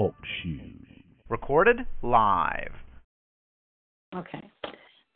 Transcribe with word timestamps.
Talk 0.00 0.14
shoes. 0.42 1.02
Recorded 1.28 1.80
live. 2.00 2.72
Okay. 4.16 4.50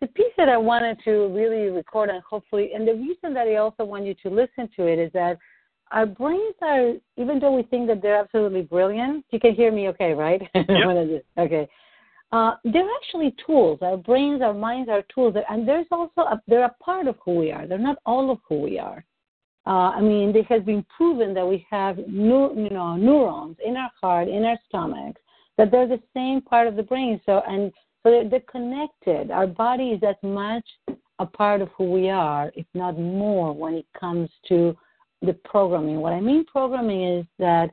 The 0.03 0.07
piece 0.09 0.35
that 0.37 0.51
I 0.51 0.59
wanted 0.59 0.99
to 1.05 1.29
really 1.29 1.71
record 1.71 2.11
and 2.11 2.23
hopefully, 2.23 2.73
and 2.75 2.87
the 2.87 2.93
reason 2.93 3.33
that 3.33 3.47
I 3.47 3.57
also 3.57 3.83
want 3.83 4.05
you 4.05 4.15
to 4.23 4.29
listen 4.29 4.69
to 4.77 4.87
it 4.87 4.99
is 4.99 5.11
that 5.15 5.39
our 5.91 6.05
brains 6.05 6.55
are, 6.61 6.93
even 7.17 7.39
though 7.39 7.57
we 7.57 7.63
think 7.63 7.87
that 7.87 8.03
they're 8.03 8.21
absolutely 8.21 8.61
brilliant, 8.61 9.25
you 9.31 9.41
can 9.41 9.55
hear 9.55 9.73
me 9.73 9.89
okay, 9.89 10.13
right? 10.13 10.43
Yep. 10.55 11.25
okay. 11.39 11.67
Uh, 12.31 12.57
they're 12.65 12.91
actually 13.03 13.35
tools. 13.47 13.79
Our 13.81 13.97
brains, 13.97 14.43
our 14.43 14.53
minds 14.53 14.91
are 14.91 15.03
tools, 15.15 15.35
and 15.49 15.67
there's 15.67 15.87
also 15.91 16.21
a, 16.21 16.43
they're 16.47 16.67
a 16.67 16.75
part 16.85 17.07
of 17.07 17.17
who 17.25 17.37
we 17.37 17.53
are. 17.53 17.67
They're 17.67 17.79
not 17.79 17.97
all 18.05 18.31
of 18.31 18.39
who 18.47 18.61
we 18.61 18.79
are. 18.79 19.03
Uh, 19.67 19.91
I 19.97 20.01
mean, 20.01 20.37
it 20.37 20.47
has 20.47 20.63
been 20.63 20.85
proven 20.97 21.33
that 21.35 21.47
we 21.47 21.67
have 21.71 21.97
new, 22.09 22.53
you 22.55 22.71
know, 22.71 22.97
neurons 22.97 23.57
in 23.65 23.77
our 23.77 23.91
heart, 24.01 24.29
in 24.29 24.45
our 24.45 24.59
stomachs, 24.69 25.21
that 25.57 25.71
they're 25.71 25.89
the 25.89 26.03
same 26.15 26.43
part 26.43 26.67
of 26.67 26.77
the 26.77 26.83
brain. 26.83 27.21
So, 27.25 27.43
and 27.49 27.73
so 28.03 28.11
they're, 28.11 28.29
they're 28.29 28.41
connected. 28.41 29.31
Our 29.31 29.47
body 29.47 29.91
is 29.91 30.03
as 30.07 30.17
much 30.23 30.65
a 31.19 31.27
part 31.27 31.63
of 31.63 31.69
who 31.77 31.91
we 31.91 32.11
are, 32.11 32.53
if 32.57 32.67
not 32.75 32.99
more, 32.99 33.53
when 33.55 33.75
it 33.75 33.87
comes 33.99 34.29
to 34.49 34.77
the 35.23 35.33
programming. 35.45 36.01
What 36.01 36.13
I 36.13 36.21
mean 36.21 36.45
programming 36.45 37.19
is 37.19 37.27
that 37.39 37.71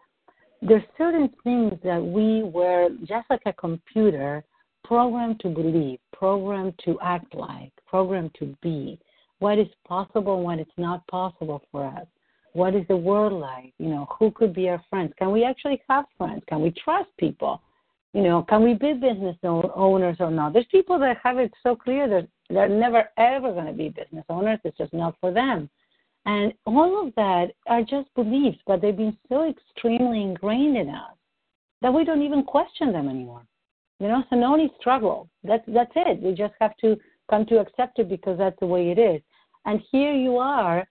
there's 0.61 0.83
certain 0.97 1.29
things 1.43 1.73
that 1.83 2.01
we 2.01 2.43
were 2.43 2.89
just 2.99 3.29
like 3.29 3.41
a 3.45 3.53
computer 3.53 4.43
programmed 4.85 5.39
to 5.41 5.49
believe, 5.49 5.99
programmed 6.13 6.79
to 6.85 6.99
act 7.01 7.33
like, 7.33 7.71
programmed 7.87 8.35
to 8.39 8.55
be. 8.61 8.99
What 9.41 9.57
is 9.57 9.67
possible 9.87 10.35
and 10.35 10.43
what 10.43 10.59
is 10.59 10.67
not 10.77 11.05
possible 11.07 11.63
for 11.71 11.83
us? 11.83 12.05
What 12.53 12.75
is 12.75 12.83
the 12.87 12.95
world 12.95 13.33
like? 13.33 13.73
You 13.79 13.89
know, 13.89 14.07
who 14.19 14.29
could 14.29 14.53
be 14.53 14.69
our 14.69 14.79
friends? 14.87 15.13
Can 15.17 15.31
we 15.31 15.43
actually 15.43 15.81
have 15.89 16.05
friends? 16.15 16.43
Can 16.47 16.61
we 16.61 16.71
trust 16.83 17.09
people? 17.17 17.59
You 18.13 18.21
know, 18.21 18.43
can 18.47 18.61
we 18.61 18.75
be 18.75 18.93
business 18.93 19.35
owners 19.41 20.17
or 20.19 20.29
not? 20.29 20.53
There's 20.53 20.67
people 20.69 20.99
that 20.99 21.17
have 21.23 21.39
it 21.39 21.51
so 21.63 21.75
clear 21.75 22.07
that 22.07 22.27
they're 22.51 22.69
never 22.69 23.09
ever 23.17 23.51
going 23.51 23.65
to 23.65 23.73
be 23.73 23.89
business 23.89 24.25
owners. 24.29 24.59
It's 24.63 24.77
just 24.77 24.93
not 24.93 25.15
for 25.19 25.33
them. 25.33 25.71
And 26.27 26.53
all 26.67 27.07
of 27.07 27.15
that 27.15 27.47
are 27.65 27.81
just 27.81 28.13
beliefs, 28.13 28.59
but 28.67 28.79
they've 28.79 28.95
been 28.95 29.17
so 29.27 29.49
extremely 29.49 30.21
ingrained 30.21 30.77
in 30.77 30.89
us 30.89 31.15
that 31.81 31.91
we 31.91 32.05
don't 32.05 32.21
even 32.21 32.43
question 32.43 32.91
them 32.91 33.09
anymore. 33.09 33.41
You 33.99 34.07
know, 34.07 34.23
so 34.29 34.35
no 34.35 34.55
need 34.55 34.69
struggle. 34.79 35.29
That's 35.43 35.63
that's 35.67 35.93
it. 35.95 36.21
We 36.21 36.33
just 36.33 36.53
have 36.59 36.77
to 36.81 36.95
come 37.27 37.47
to 37.47 37.57
accept 37.57 37.97
it 37.97 38.07
because 38.07 38.37
that's 38.37 38.59
the 38.59 38.67
way 38.67 38.91
it 38.91 38.99
is. 38.99 39.19
And 39.65 39.81
here 39.91 40.13
you 40.13 40.37
are 40.37 40.87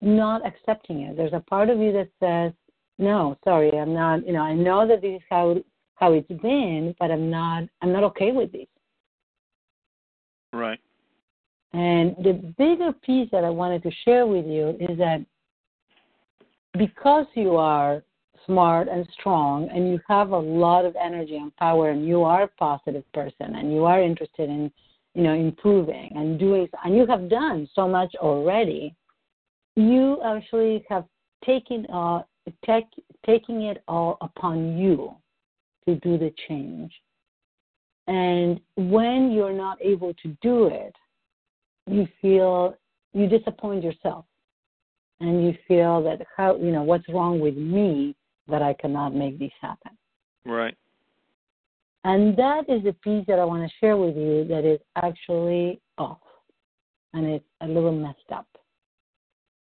not 0.00 0.46
accepting 0.46 1.02
it. 1.02 1.16
There's 1.16 1.32
a 1.32 1.40
part 1.40 1.70
of 1.70 1.78
you 1.78 1.92
that 1.92 2.08
says, 2.20 2.52
No, 2.98 3.36
sorry, 3.44 3.70
I'm 3.72 3.94
not 3.94 4.26
you 4.26 4.32
know, 4.32 4.42
I 4.42 4.54
know 4.54 4.86
that 4.86 5.02
this 5.02 5.16
is 5.16 5.22
how 5.28 5.56
how 5.96 6.12
it's 6.12 6.28
been, 6.28 6.94
but 6.98 7.10
I'm 7.10 7.30
not 7.30 7.64
I'm 7.82 7.92
not 7.92 8.04
okay 8.04 8.32
with 8.32 8.52
this. 8.52 8.66
Right. 10.52 10.80
And 11.72 12.16
the 12.22 12.32
bigger 12.58 12.92
piece 12.92 13.28
that 13.30 13.44
I 13.44 13.50
wanted 13.50 13.82
to 13.84 13.90
share 14.04 14.26
with 14.26 14.46
you 14.46 14.76
is 14.80 14.98
that 14.98 15.24
because 16.76 17.26
you 17.34 17.56
are 17.56 18.02
smart 18.46 18.88
and 18.88 19.06
strong 19.18 19.68
and 19.70 19.88
you 19.88 20.00
have 20.08 20.30
a 20.30 20.38
lot 20.38 20.84
of 20.84 20.96
energy 20.96 21.36
and 21.36 21.54
power 21.56 21.90
and 21.90 22.06
you 22.06 22.22
are 22.24 22.44
a 22.44 22.48
positive 22.48 23.04
person 23.12 23.54
and 23.54 23.72
you 23.72 23.84
are 23.84 24.02
interested 24.02 24.48
in 24.48 24.72
you 25.14 25.22
know 25.22 25.34
improving 25.34 26.10
and 26.14 26.38
doing 26.38 26.68
and 26.84 26.96
you 26.96 27.06
have 27.06 27.28
done 27.28 27.68
so 27.74 27.88
much 27.88 28.14
already 28.16 28.94
you 29.76 30.20
actually 30.24 30.84
have 30.88 31.04
taken 31.44 31.86
uh 31.92 32.22
take, 32.64 32.86
taking 33.26 33.62
it 33.62 33.82
all 33.88 34.16
upon 34.20 34.76
you 34.78 35.14
to 35.86 35.96
do 35.96 36.18
the 36.18 36.32
change 36.48 36.92
and 38.06 38.60
when 38.76 39.30
you're 39.30 39.52
not 39.52 39.78
able 39.82 40.14
to 40.14 40.36
do 40.42 40.66
it 40.66 40.94
you 41.86 42.06
feel 42.20 42.74
you 43.12 43.26
disappoint 43.26 43.82
yourself 43.82 44.24
and 45.20 45.44
you 45.44 45.54
feel 45.68 46.02
that 46.02 46.26
how 46.36 46.56
you 46.56 46.70
know 46.70 46.82
what's 46.82 47.08
wrong 47.08 47.40
with 47.40 47.56
me 47.56 48.14
that 48.48 48.62
I 48.62 48.74
cannot 48.74 49.14
make 49.14 49.38
this 49.38 49.52
happen. 49.60 49.92
Right. 50.44 50.76
And 52.04 52.36
that 52.36 52.64
is 52.68 52.82
the 52.82 52.94
piece 53.04 53.26
that 53.26 53.38
I 53.38 53.44
want 53.44 53.68
to 53.68 53.76
share 53.78 53.96
with 53.96 54.16
you 54.16 54.44
that 54.48 54.64
is 54.64 54.80
actually 54.96 55.80
off 55.98 56.18
and 57.12 57.26
it's 57.26 57.44
a 57.60 57.66
little 57.66 57.92
messed 57.92 58.18
up. 58.32 58.46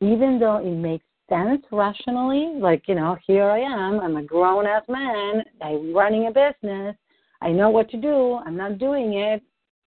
Even 0.02 0.38
though 0.40 0.58
it 0.58 0.76
makes 0.76 1.06
sense 1.30 1.64
rationally, 1.72 2.54
like, 2.60 2.84
you 2.88 2.96
know, 2.96 3.18
here 3.26 3.50
I 3.50 3.60
am, 3.60 4.00
I'm 4.00 4.18
a 4.18 4.24
grown 4.24 4.68
ass 4.68 4.84
man, 4.88 5.44
I'm 5.62 5.94
running 5.94 6.28
a 6.28 6.32
business, 6.32 6.96
I 7.42 7.52
know 7.52 7.70
what 7.70 7.90
to 7.92 7.98
do, 7.98 8.40
I'm 8.46 8.58
not 8.58 8.78
doing 8.78 9.14
it. 9.14 9.42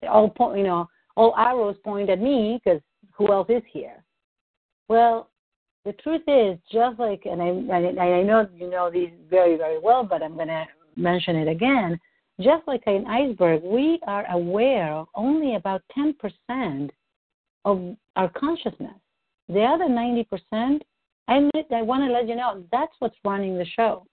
All 0.09 0.29
point, 0.29 0.59
you 0.59 0.65
know, 0.65 0.89
all 1.17 1.35
arrows 1.39 1.77
point 1.83 2.11
at 2.11 2.21
me 2.21 2.61
because 2.63 2.81
who 3.13 3.33
else 3.33 3.49
is 3.49 3.63
here? 3.73 4.03
Well, 4.89 5.31
the 5.85 5.93
truth 5.93 6.23
is, 6.27 6.59
just 6.71 6.99
like, 6.99 7.23
and 7.25 7.41
I, 7.41 7.47
and 7.47 8.01
I 8.01 8.23
know 8.23 8.47
you 8.55 8.69
know 8.69 8.91
these 8.91 9.11
very, 9.31 9.57
very 9.57 9.79
well, 9.79 10.05
but 10.05 10.23
I'm 10.23 10.35
going 10.35 10.49
to 10.49 10.65
mention 10.97 11.37
it 11.37 11.49
again. 11.49 11.99
Just 12.41 12.67
like 12.67 12.83
an 12.87 13.07
iceberg, 13.07 13.63
we 13.63 14.01
are 14.07 14.29
aware 14.31 14.93
of 14.93 15.09
only 15.15 15.55
about 15.55 15.83
10% 15.97 16.91
of 17.65 17.97
our 18.17 18.29
consciousness. 18.31 18.95
The 19.49 19.63
other 19.63 19.85
90%, 19.85 20.81
I, 21.29 21.51
I 21.75 21.83
want 21.83 22.03
to 22.05 22.13
let 22.13 22.29
you 22.29 22.35
know, 22.35 22.65
that's 22.73 22.93
what's 22.99 23.17
running 23.25 23.57
the 23.57 23.67
show. 23.77 24.07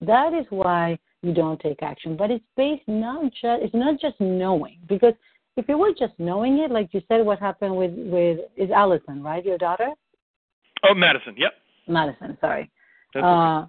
That 0.00 0.32
is 0.32 0.46
why 0.50 0.98
you 1.22 1.34
don't 1.34 1.60
take 1.60 1.82
action. 1.82 2.16
But 2.16 2.30
it's 2.30 2.44
based 2.56 2.86
not 2.86 3.24
just, 3.24 3.62
it's 3.62 3.74
not 3.74 4.00
just 4.00 4.18
knowing, 4.20 4.78
because 4.88 5.14
if 5.56 5.68
you 5.68 5.76
were 5.76 5.90
just 5.90 6.14
knowing 6.18 6.58
it, 6.60 6.70
like 6.70 6.90
you 6.92 7.02
said, 7.08 7.26
what 7.26 7.40
happened 7.40 7.76
with 7.76 7.90
with 7.96 8.38
is 8.56 8.70
Allison, 8.70 9.22
right? 9.22 9.44
Your 9.44 9.58
daughter? 9.58 9.90
Oh, 10.88 10.94
Madison. 10.94 11.34
Yep. 11.36 11.52
Madison. 11.88 12.38
Sorry. 12.40 12.70
That's 13.12 13.24
uh, 13.24 13.66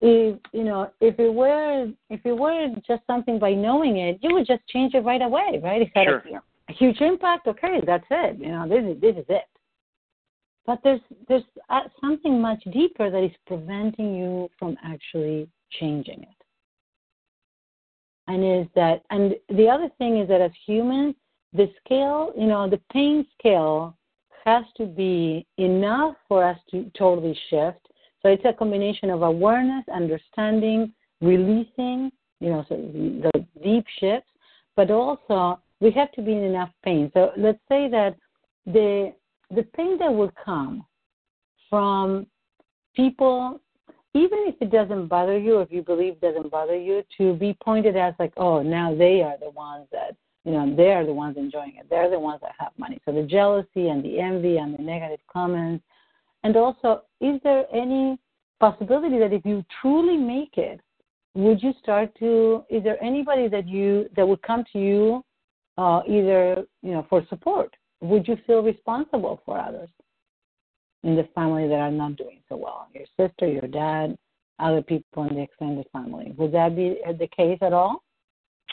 if 0.00 0.38
you 0.52 0.64
know, 0.64 0.90
if 1.00 1.18
it 1.18 1.32
were 1.32 1.90
if 2.08 2.20
it 2.24 2.32
were 2.32 2.68
just 2.86 3.02
something 3.06 3.38
by 3.38 3.52
knowing 3.52 3.98
it, 3.98 4.18
you 4.22 4.34
would 4.34 4.46
just 4.46 4.66
change 4.68 4.94
it 4.94 5.04
right 5.04 5.22
away, 5.22 5.60
right? 5.62 5.82
It 5.82 5.90
had 5.94 6.06
Sure. 6.06 6.18
a, 6.18 6.26
you 6.26 6.32
know, 6.34 6.42
a 6.68 6.72
huge 6.72 7.00
impact. 7.00 7.46
Okay, 7.46 7.80
that's 7.84 8.06
it. 8.10 8.38
You 8.38 8.48
know, 8.48 8.68
this 8.68 8.84
is 8.84 9.00
this 9.00 9.16
is 9.16 9.26
it. 9.28 9.48
But 10.66 10.80
there's 10.82 11.00
there's 11.28 11.42
uh, 11.68 11.82
something 12.00 12.40
much 12.40 12.62
deeper 12.72 13.10
that 13.10 13.24
is 13.24 13.32
preventing 13.46 14.14
you 14.14 14.48
from 14.58 14.76
actually 14.82 15.48
changing 15.78 16.22
it 16.22 16.40
and 18.30 18.44
is 18.44 18.66
that 18.74 19.02
and 19.10 19.34
the 19.56 19.68
other 19.68 19.88
thing 19.98 20.18
is 20.18 20.28
that 20.28 20.40
as 20.40 20.50
humans 20.66 21.14
the 21.52 21.70
scale 21.84 22.32
you 22.36 22.46
know 22.46 22.68
the 22.68 22.80
pain 22.92 23.26
scale 23.38 23.96
has 24.44 24.64
to 24.76 24.86
be 24.86 25.46
enough 25.58 26.14
for 26.28 26.44
us 26.44 26.58
to 26.70 26.90
totally 26.96 27.38
shift 27.48 27.88
so 28.22 28.28
it's 28.28 28.44
a 28.44 28.52
combination 28.52 29.10
of 29.10 29.22
awareness 29.22 29.84
understanding 29.92 30.92
releasing 31.20 32.10
you 32.40 32.50
know 32.50 32.64
so 32.68 32.76
the 32.76 33.46
deep 33.62 33.84
shifts 33.98 34.30
but 34.76 34.90
also 34.90 35.60
we 35.80 35.90
have 35.90 36.10
to 36.12 36.22
be 36.22 36.32
in 36.32 36.42
enough 36.42 36.70
pain 36.84 37.10
so 37.14 37.32
let's 37.36 37.60
say 37.68 37.88
that 37.88 38.16
the 38.66 39.12
the 39.54 39.62
pain 39.76 39.98
that 39.98 40.12
will 40.12 40.32
come 40.44 40.84
from 41.68 42.26
people 42.94 43.60
even 44.14 44.38
if 44.48 44.56
it 44.60 44.70
doesn't 44.70 45.06
bother 45.06 45.38
you, 45.38 45.60
if 45.60 45.70
you 45.70 45.82
believe 45.82 46.20
doesn't 46.20 46.50
bother 46.50 46.76
you, 46.76 47.04
to 47.18 47.34
be 47.34 47.56
pointed 47.62 47.96
as 47.96 48.14
like, 48.18 48.32
oh, 48.36 48.60
now 48.60 48.94
they 48.94 49.22
are 49.22 49.36
the 49.38 49.50
ones 49.50 49.86
that, 49.92 50.16
you 50.44 50.52
know, 50.52 50.74
they 50.74 50.92
are 50.92 51.06
the 51.06 51.12
ones 51.12 51.36
enjoying 51.36 51.76
it. 51.78 51.86
They're 51.88 52.10
the 52.10 52.18
ones 52.18 52.40
that 52.42 52.52
have 52.58 52.72
money. 52.76 53.00
So 53.04 53.12
the 53.12 53.22
jealousy 53.22 53.88
and 53.88 54.04
the 54.04 54.18
envy 54.18 54.56
and 54.56 54.76
the 54.76 54.82
negative 54.82 55.20
comments. 55.32 55.84
And 56.42 56.56
also, 56.56 57.02
is 57.20 57.40
there 57.44 57.64
any 57.74 58.18
possibility 58.60 59.18
that 59.18 59.32
if 59.32 59.44
you 59.44 59.64
truly 59.80 60.16
make 60.16 60.56
it, 60.56 60.80
would 61.34 61.62
you 61.62 61.72
start 61.82 62.10
to, 62.18 62.64
is 62.70 62.82
there 62.82 63.02
anybody 63.02 63.48
that 63.48 63.68
you, 63.68 64.08
that 64.16 64.26
would 64.26 64.42
come 64.42 64.64
to 64.72 64.78
you 64.78 65.24
uh, 65.78 66.00
either, 66.08 66.64
you 66.82 66.92
know, 66.92 67.06
for 67.08 67.24
support? 67.28 67.74
Would 68.00 68.26
you 68.26 68.36
feel 68.46 68.62
responsible 68.62 69.40
for 69.44 69.58
others? 69.58 69.90
in 71.02 71.16
the 71.16 71.28
family 71.34 71.66
that 71.68 71.74
are 71.74 71.90
not 71.90 72.16
doing 72.16 72.40
so 72.48 72.56
well. 72.56 72.88
your 72.94 73.04
sister, 73.16 73.46
your 73.46 73.68
dad, 73.68 74.16
other 74.58 74.82
people 74.82 75.24
in 75.24 75.36
the 75.36 75.42
extended 75.42 75.86
family. 75.92 76.34
Would 76.36 76.52
that 76.52 76.76
be 76.76 76.98
the 77.06 77.28
case 77.28 77.58
at 77.62 77.72
all? 77.72 78.02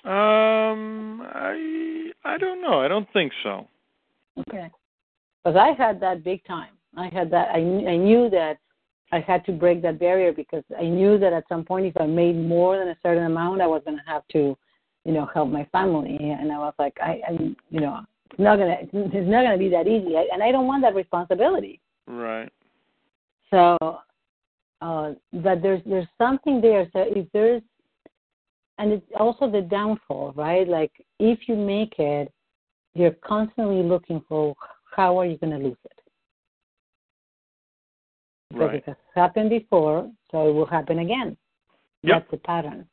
Um, 0.03 1.21
I 1.23 2.11
I 2.23 2.37
don't 2.37 2.61
know. 2.61 2.81
I 2.81 2.87
don't 2.87 3.07
think 3.13 3.31
so. 3.43 3.67
Okay. 4.49 4.69
Because 5.43 5.57
I 5.57 5.71
had 5.81 5.99
that 6.01 6.23
big 6.23 6.43
time. 6.45 6.76
I 6.97 7.07
had 7.09 7.31
that. 7.31 7.49
I 7.49 7.59
I 7.59 7.95
knew 7.95 8.29
that 8.31 8.57
I 9.11 9.19
had 9.19 9.45
to 9.45 9.51
break 9.51 9.81
that 9.83 9.99
barrier 9.99 10.33
because 10.33 10.63
I 10.77 10.83
knew 10.83 11.17
that 11.17 11.31
at 11.31 11.47
some 11.47 11.63
point, 11.63 11.85
if 11.85 11.95
I 11.99 12.05
made 12.05 12.35
more 12.35 12.77
than 12.77 12.89
a 12.89 12.97
certain 13.01 13.23
amount, 13.23 13.61
I 13.61 13.67
was 13.67 13.81
going 13.85 13.97
to 13.97 14.03
have 14.05 14.27
to, 14.33 14.57
you 15.05 15.13
know, 15.13 15.29
help 15.33 15.49
my 15.49 15.65
family. 15.71 16.17
And 16.19 16.51
I 16.51 16.57
was 16.57 16.73
like, 16.77 16.97
I, 17.01 17.21
I 17.25 17.31
you 17.69 17.79
know, 17.79 18.01
it's 18.29 18.39
not 18.39 18.57
gonna, 18.57 18.77
it's 18.81 19.29
not 19.29 19.43
gonna 19.43 19.57
be 19.57 19.69
that 19.69 19.87
easy, 19.87 20.17
I, 20.17 20.27
and 20.33 20.43
I 20.43 20.51
don't 20.51 20.67
want 20.67 20.83
that 20.83 20.95
responsibility. 20.95 21.79
Right. 22.07 22.51
So, 23.49 23.77
uh, 24.81 25.13
but 25.31 25.61
there's 25.61 25.81
there's 25.85 26.07
something 26.17 26.59
there. 26.59 26.89
So 26.91 27.05
if 27.07 27.25
there's, 27.31 27.61
and 28.79 28.91
it's 28.91 29.05
also 29.17 29.49
the 29.49 29.61
downfall, 29.61 30.33
right? 30.35 30.67
Like 30.67 30.91
if 31.19 31.47
you 31.47 31.55
make 31.55 31.97
it, 31.99 32.31
you're 32.93 33.15
constantly 33.25 33.81
looking 33.81 34.21
for 34.27 34.53
how 34.93 35.17
are 35.17 35.25
you 35.25 35.37
going 35.37 35.57
to 35.57 35.65
lose 35.65 35.77
it 35.85 35.96
because 38.49 38.67
right. 38.67 38.75
it 38.75 38.83
has 38.85 38.95
happened 39.15 39.49
before, 39.49 40.09
so 40.31 40.49
it 40.49 40.53
will 40.53 40.65
happen 40.65 40.99
again. 40.99 41.37
Yep. 42.03 42.13
That's 42.13 42.31
the 42.31 42.37
pattern. 42.37 42.87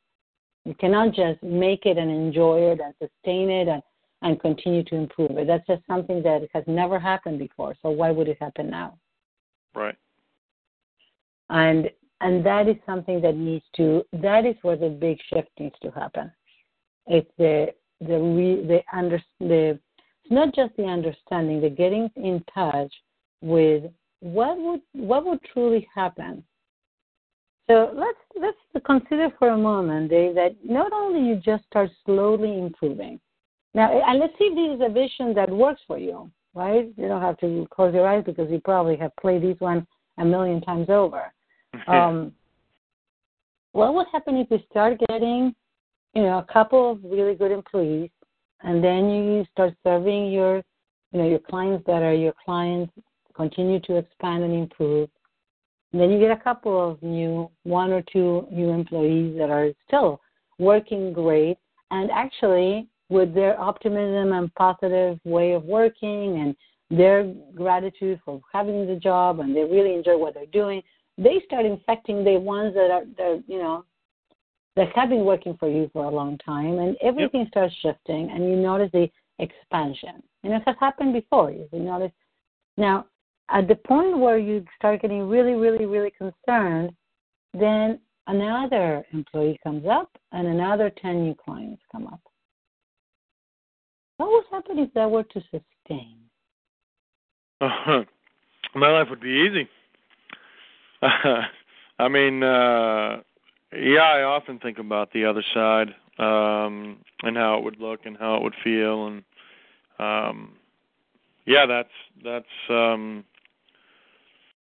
You 0.65 0.73
cannot 0.75 1.13
just 1.13 1.41
make 1.43 1.85
it 1.85 1.97
and 1.97 2.09
enjoy 2.09 2.71
it 2.71 2.79
and 2.83 2.93
sustain 2.99 3.49
it 3.49 3.67
and, 3.67 3.81
and 4.23 4.39
continue 4.39 4.83
to 4.85 4.95
improve 4.95 5.31
it. 5.37 5.47
That's 5.47 5.65
just 5.67 5.83
something 5.87 6.23
that 6.23 6.47
has 6.53 6.63
never 6.67 6.99
happened 6.99 7.39
before. 7.39 7.75
So 7.81 7.89
why 7.89 8.11
would 8.11 8.27
it 8.27 8.37
happen 8.41 8.69
now? 8.69 8.97
Right. 9.75 9.95
And 11.49 11.89
and 12.21 12.43
that 12.45 12.67
is 12.67 12.77
something 12.85 13.21
that 13.21 13.35
needs 13.35 13.65
to 13.75 14.03
that 14.13 14.45
is 14.45 14.55
where 14.63 14.77
the 14.77 14.89
big 14.89 15.19
shift 15.31 15.49
needs 15.59 15.75
to 15.83 15.91
happen. 15.91 16.31
It's 17.05 17.29
the 17.37 17.67
the 18.01 18.17
re, 18.17 18.65
the 18.65 18.81
under 18.91 19.21
the 19.39 19.79
it's 20.23 20.31
not 20.31 20.55
just 20.55 20.75
the 20.75 20.85
understanding, 20.85 21.61
the 21.61 21.69
getting 21.69 22.09
in 22.15 22.43
touch 22.51 22.91
with 23.41 23.83
what 24.19 24.57
would 24.57 24.81
what 24.93 25.25
would 25.25 25.39
truly 25.53 25.87
happen. 25.93 26.43
So 27.67 27.91
let's 27.95 28.17
let's 28.39 28.85
consider 28.85 29.29
for 29.39 29.49
a 29.49 29.57
moment, 29.57 30.09
Dave, 30.09 30.35
that 30.35 30.55
not 30.63 30.93
only 30.93 31.27
you 31.27 31.35
just 31.37 31.65
start 31.65 31.89
slowly 32.05 32.59
improving. 32.59 33.19
Now, 33.73 33.91
and 33.91 34.19
let's 34.19 34.33
see 34.37 34.45
if 34.45 34.55
this 34.55 34.75
is 34.77 34.89
a 34.89 34.93
vision 34.93 35.33
that 35.35 35.49
works 35.49 35.81
for 35.85 35.97
you, 35.97 36.31
right? 36.53 36.87
You 36.95 37.07
don't 37.07 37.21
have 37.21 37.37
to 37.39 37.67
close 37.71 37.93
your 37.93 38.07
eyes 38.07 38.23
because 38.25 38.49
you 38.49 38.61
probably 38.61 38.95
have 38.97 39.15
played 39.17 39.43
this 39.43 39.59
one 39.59 39.85
a 40.17 40.25
million 40.25 40.61
times 40.61 40.89
over. 40.89 41.33
um, 41.87 42.31
what 43.73 43.93
would 43.93 44.07
happen 44.13 44.37
if 44.37 44.47
you 44.49 44.59
start 44.69 44.97
getting, 45.09 45.53
you 46.13 46.21
know, 46.21 46.37
a 46.37 46.53
couple 46.53 46.91
of 46.91 46.99
really 47.03 47.35
good 47.35 47.51
employees, 47.51 48.09
and 48.61 48.81
then 48.81 49.09
you 49.09 49.45
start 49.51 49.73
serving 49.83 50.31
your, 50.31 50.63
you 51.11 51.19
know, 51.19 51.27
your 51.27 51.39
clients 51.39 51.83
that 51.85 52.01
are 52.01 52.13
your 52.13 52.33
clients 52.45 52.93
continue 53.35 53.79
to 53.81 53.97
expand 53.97 54.43
and 54.43 54.53
improve. 54.53 55.09
And 55.91 56.01
then 56.01 56.11
you 56.11 56.19
get 56.19 56.31
a 56.31 56.43
couple 56.43 56.91
of 56.91 57.01
new, 57.01 57.49
one 57.63 57.91
or 57.91 58.01
two 58.01 58.47
new 58.51 58.69
employees 58.69 59.37
that 59.37 59.49
are 59.49 59.69
still 59.87 60.21
working 60.59 61.13
great 61.13 61.57
and 61.91 62.09
actually 62.11 62.87
with 63.09 63.33
their 63.33 63.59
optimism 63.59 64.33
and 64.33 64.53
positive 64.55 65.19
way 65.23 65.53
of 65.53 65.63
working 65.63 66.39
and 66.39 66.55
their 66.89 67.31
gratitude 67.55 68.19
for 68.25 68.41
having 68.51 68.87
the 68.87 68.95
job 68.95 69.39
and 69.39 69.55
they 69.55 69.63
really 69.63 69.93
enjoy 69.93 70.17
what 70.17 70.33
they're 70.33 70.45
doing, 70.47 70.81
they 71.17 71.41
start 71.45 71.65
infecting 71.65 72.23
the 72.23 72.37
ones 72.37 72.73
that 72.73 72.91
are, 72.91 73.05
that, 73.17 73.43
you 73.47 73.57
know, 73.57 73.85
that 74.75 74.89
have 74.93 75.09
been 75.09 75.23
working 75.23 75.55
for 75.57 75.69
you 75.69 75.89
for 75.93 76.05
a 76.05 76.09
long 76.09 76.37
time 76.39 76.79
and 76.79 76.97
everything 77.01 77.41
yep. 77.41 77.49
starts 77.49 77.75
shifting 77.81 78.29
and 78.31 78.43
you 78.43 78.55
notice 78.55 78.89
the 78.91 79.07
expansion. 79.39 80.21
And 80.43 80.53
it 80.53 80.61
has 80.65 80.75
happened 80.79 81.13
before. 81.13 81.51
You 81.51 81.67
notice 81.73 82.11
now 82.77 83.05
at 83.49 83.67
the 83.67 83.75
point 83.75 84.17
where 84.17 84.37
you 84.37 84.65
start 84.77 85.01
getting 85.01 85.27
really, 85.27 85.53
really, 85.53 85.85
really 85.85 86.11
concerned, 86.11 86.91
then 87.53 87.99
another 88.27 89.05
employee 89.13 89.59
comes 89.63 89.85
up 89.89 90.09
and 90.31 90.47
another 90.47 90.91
10 91.01 91.23
new 91.23 91.35
clients 91.35 91.81
come 91.91 92.07
up. 92.07 92.21
What 94.17 94.29
would 94.29 94.45
happen 94.51 94.79
if 94.79 94.93
that 94.93 95.09
were 95.09 95.23
to 95.23 95.41
sustain? 95.51 96.17
Uh, 97.61 98.03
my 98.75 98.89
life 98.89 99.07
would 99.09 99.21
be 99.21 99.47
easy. 99.49 99.69
I 101.99 102.07
mean, 102.09 102.41
uh, 102.41 103.21
yeah, 103.77 104.01
I 104.01 104.23
often 104.23 104.59
think 104.59 104.79
about 104.79 105.11
the 105.13 105.25
other 105.25 105.43
side 105.53 105.89
um, 106.17 106.97
and 107.23 107.37
how 107.37 107.57
it 107.57 107.63
would 107.63 107.79
look 107.79 108.01
and 108.05 108.17
how 108.17 108.35
it 108.37 108.43
would 108.43 108.55
feel, 108.63 109.07
and 109.07 109.23
um, 109.99 110.53
yeah, 111.45 111.65
that's 111.65 111.89
that's 112.23 112.45
um, 112.69 113.23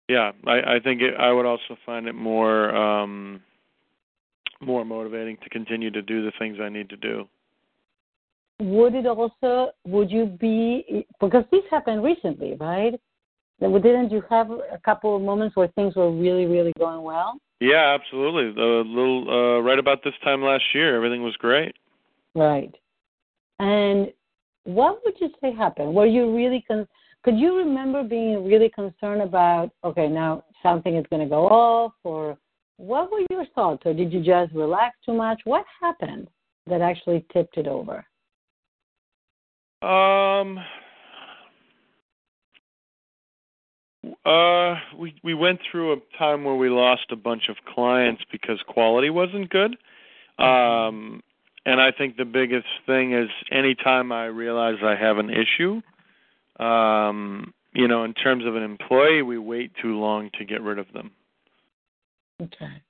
yeah, 0.09 0.33
I, 0.47 0.77
I 0.77 0.81
think 0.83 1.03
it, 1.03 1.15
I 1.19 1.33
would 1.33 1.47
also 1.47 1.77
find 1.85 2.07
it 2.07 2.15
more 2.15 2.75
um, 2.75 3.41
more 4.61 4.85
motivating 4.85 5.37
to 5.43 5.49
continue 5.51 5.91
to 5.91 6.03
do 6.03 6.25
the 6.25 6.33
things 6.39 6.59
I 6.61 6.69
need 6.69 6.89
to 6.91 6.97
do. 6.97 7.29
Would 8.61 8.95
it 8.95 9.07
also? 9.07 9.73
Would 9.87 10.11
you 10.11 10.27
be 10.27 11.07
because 11.21 11.45
this 11.53 11.63
happened 11.71 12.03
recently, 12.03 12.57
right? 12.59 12.99
Didn't 13.61 14.13
you 14.13 14.23
have 14.31 14.51
a 14.51 14.79
couple 14.85 15.17
of 15.17 15.23
moments 15.23 15.57
where 15.57 15.69
things 15.69 15.97
were 15.97 16.13
really, 16.13 16.47
really 16.47 16.73
going 16.79 17.03
well? 17.03 17.39
Yeah, 17.61 17.97
absolutely. 17.99 18.63
A 18.63 18.67
little 18.67 19.29
uh, 19.29 19.61
right 19.61 19.81
about 19.81 20.05
this 20.05 20.15
time 20.23 20.43
last 20.43 20.63
year, 20.75 20.95
everything 20.95 21.25
was 21.25 21.35
great. 21.37 21.75
Right. 22.37 22.73
And 23.59 24.13
what 24.69 25.01
would 25.03 25.15
you 25.19 25.31
say 25.41 25.51
happened? 25.55 25.95
Were 25.95 26.05
you 26.05 26.37
really 26.37 26.63
con- 26.69 26.87
could 27.25 27.39
you 27.39 27.57
remember 27.57 28.03
being 28.03 28.45
really 28.45 28.69
concerned 28.69 29.23
about, 29.23 29.71
okay, 29.83 30.09
now 30.09 30.45
something 30.63 30.95
is 30.95 31.07
going 31.09 31.23
to 31.23 31.29
go 31.29 31.47
off, 31.49 31.93
or 32.05 32.37
what 32.77 33.11
were 33.11 33.23
your 33.31 33.47
thoughts, 33.55 33.83
or 33.87 33.95
did 33.95 34.13
you 34.13 34.23
just 34.23 34.53
relax 34.55 34.95
too 35.07 35.15
much? 35.15 35.41
What 35.45 35.65
happened 35.81 36.29
that 36.67 36.83
actually 36.83 37.25
tipped 37.33 37.57
it 37.57 37.67
over? 37.67 38.05
Um, 39.81 40.59
uh, 44.27 44.75
we 44.99 45.15
we 45.25 45.33
went 45.33 45.61
through 45.71 45.95
a 45.95 45.97
time 46.19 46.45
where 46.45 46.57
we 46.57 46.69
lost 46.69 47.07
a 47.11 47.17
bunch 47.17 47.49
of 47.49 47.57
clients 47.75 48.23
because 48.31 48.59
quality 48.69 49.09
wasn't 49.09 49.49
good. 49.49 49.77
Um, 50.39 51.23
and 51.69 51.81
I 51.83 51.93
think 51.93 52.17
the 52.17 52.25
biggest 52.25 52.67
thing 52.87 53.13
is 53.13 53.29
anytime 53.51 54.11
I 54.11 54.25
realize 54.27 54.77
I 54.83 54.97
have 54.97 55.19
an 55.19 55.31
issue, 55.31 55.83
um, 56.65 57.53
you 57.75 57.87
know, 57.87 58.05
in 58.05 58.15
terms 58.15 58.47
of 58.47 58.57
an 58.57 58.63
employee, 58.63 59.21
we 59.21 59.37
wait 59.37 59.73
too 59.83 59.99
long 59.99 60.31
to 60.39 60.45
get 60.47 60.63
rid 60.63 60.79
of 60.79 60.87
them. 60.95 61.11
Okay. 62.43 62.83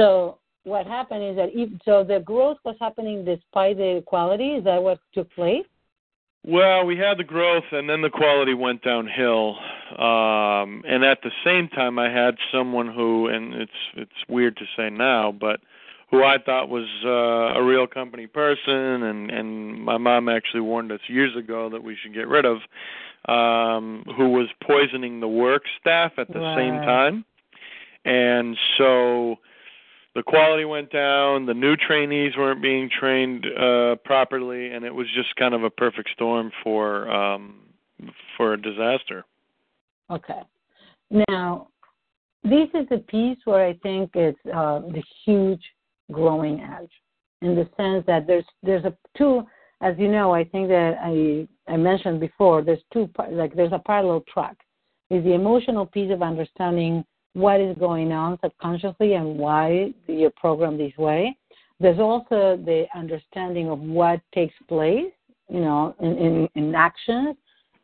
So 0.00 0.38
what 0.64 0.86
happened 0.86 1.30
is 1.30 1.36
that 1.36 1.50
if, 1.52 1.70
so 1.84 2.02
the 2.02 2.18
growth 2.18 2.58
was 2.64 2.74
happening 2.80 3.24
despite 3.24 3.76
the 3.76 4.02
quality. 4.04 4.54
Is 4.54 4.64
that 4.64 4.82
what 4.82 4.98
took 5.14 5.30
place? 5.34 5.66
Well, 6.44 6.86
we 6.86 6.96
had 6.96 7.18
the 7.18 7.24
growth, 7.24 7.64
and 7.72 7.88
then 7.88 8.00
the 8.02 8.10
quality 8.10 8.54
went 8.54 8.82
downhill. 8.82 9.56
Um, 9.90 10.82
and 10.86 11.04
at 11.04 11.18
the 11.22 11.30
same 11.44 11.68
time, 11.68 11.98
I 11.98 12.10
had 12.10 12.36
someone 12.52 12.92
who, 12.92 13.28
and 13.28 13.54
it's 13.54 13.72
it's 13.94 14.10
weird 14.28 14.56
to 14.56 14.64
say 14.76 14.90
now, 14.90 15.32
but 15.32 15.60
who 16.10 16.24
I 16.24 16.38
thought 16.38 16.68
was 16.68 16.86
uh, 17.04 17.58
a 17.58 17.62
real 17.62 17.86
company 17.86 18.26
person, 18.26 19.02
and 19.02 19.30
and 19.30 19.82
my 19.84 19.98
mom 19.98 20.28
actually 20.28 20.62
warned 20.62 20.90
us 20.92 21.00
years 21.06 21.36
ago 21.36 21.68
that 21.70 21.82
we 21.82 21.96
should 22.02 22.14
get 22.14 22.28
rid 22.28 22.44
of, 22.44 22.58
um, 23.28 24.04
who 24.16 24.30
was 24.30 24.48
poisoning 24.62 25.20
the 25.20 25.28
work 25.28 25.62
staff 25.80 26.12
at 26.18 26.28
the 26.28 26.54
same 26.56 26.74
time, 26.86 27.24
and 28.04 28.56
so 28.78 29.36
the 30.14 30.22
quality 30.22 30.64
went 30.64 30.90
down. 30.90 31.46
The 31.46 31.54
new 31.54 31.76
trainees 31.76 32.32
weren't 32.36 32.62
being 32.62 32.88
trained 32.88 33.46
uh, 33.46 33.96
properly, 34.04 34.72
and 34.72 34.84
it 34.84 34.94
was 34.94 35.06
just 35.14 35.36
kind 35.36 35.54
of 35.54 35.62
a 35.62 35.70
perfect 35.70 36.10
storm 36.14 36.50
for 36.64 37.10
um, 37.10 37.60
for 38.36 38.54
a 38.54 38.60
disaster. 38.60 39.24
Okay, 40.10 40.40
now 41.10 41.68
this 42.44 42.68
is 42.72 42.88
the 42.88 43.04
piece 43.08 43.38
where 43.44 43.66
I 43.66 43.74
think 43.82 44.10
it's 44.14 44.38
uh, 44.46 44.80
the 44.80 45.02
huge 45.26 45.62
growing 46.12 46.60
edge 46.60 46.90
in 47.42 47.54
the 47.54 47.68
sense 47.76 48.04
that 48.06 48.26
there's 48.26 48.44
there's 48.62 48.84
a 48.84 48.96
two 49.16 49.42
as 49.80 49.94
you 49.98 50.08
know 50.08 50.32
i 50.32 50.44
think 50.44 50.68
that 50.68 50.94
i 51.02 51.46
i 51.72 51.76
mentioned 51.76 52.20
before 52.20 52.62
there's 52.62 52.82
two 52.92 53.08
like 53.30 53.54
there's 53.54 53.72
a 53.72 53.82
parallel 53.86 54.22
track 54.32 54.56
is 55.10 55.22
the 55.24 55.32
emotional 55.32 55.86
piece 55.86 56.12
of 56.12 56.22
understanding 56.22 57.04
what 57.34 57.60
is 57.60 57.76
going 57.78 58.10
on 58.12 58.38
subconsciously 58.42 59.14
and 59.14 59.38
why 59.38 59.92
you're 60.06 60.32
programmed 60.36 60.80
this 60.80 60.96
way 60.98 61.36
there's 61.80 62.00
also 62.00 62.60
the 62.64 62.86
understanding 62.94 63.68
of 63.70 63.78
what 63.78 64.20
takes 64.34 64.54
place 64.68 65.12
you 65.48 65.60
know 65.60 65.94
in 66.00 66.16
in, 66.18 66.48
in 66.54 66.74
actions 66.74 67.36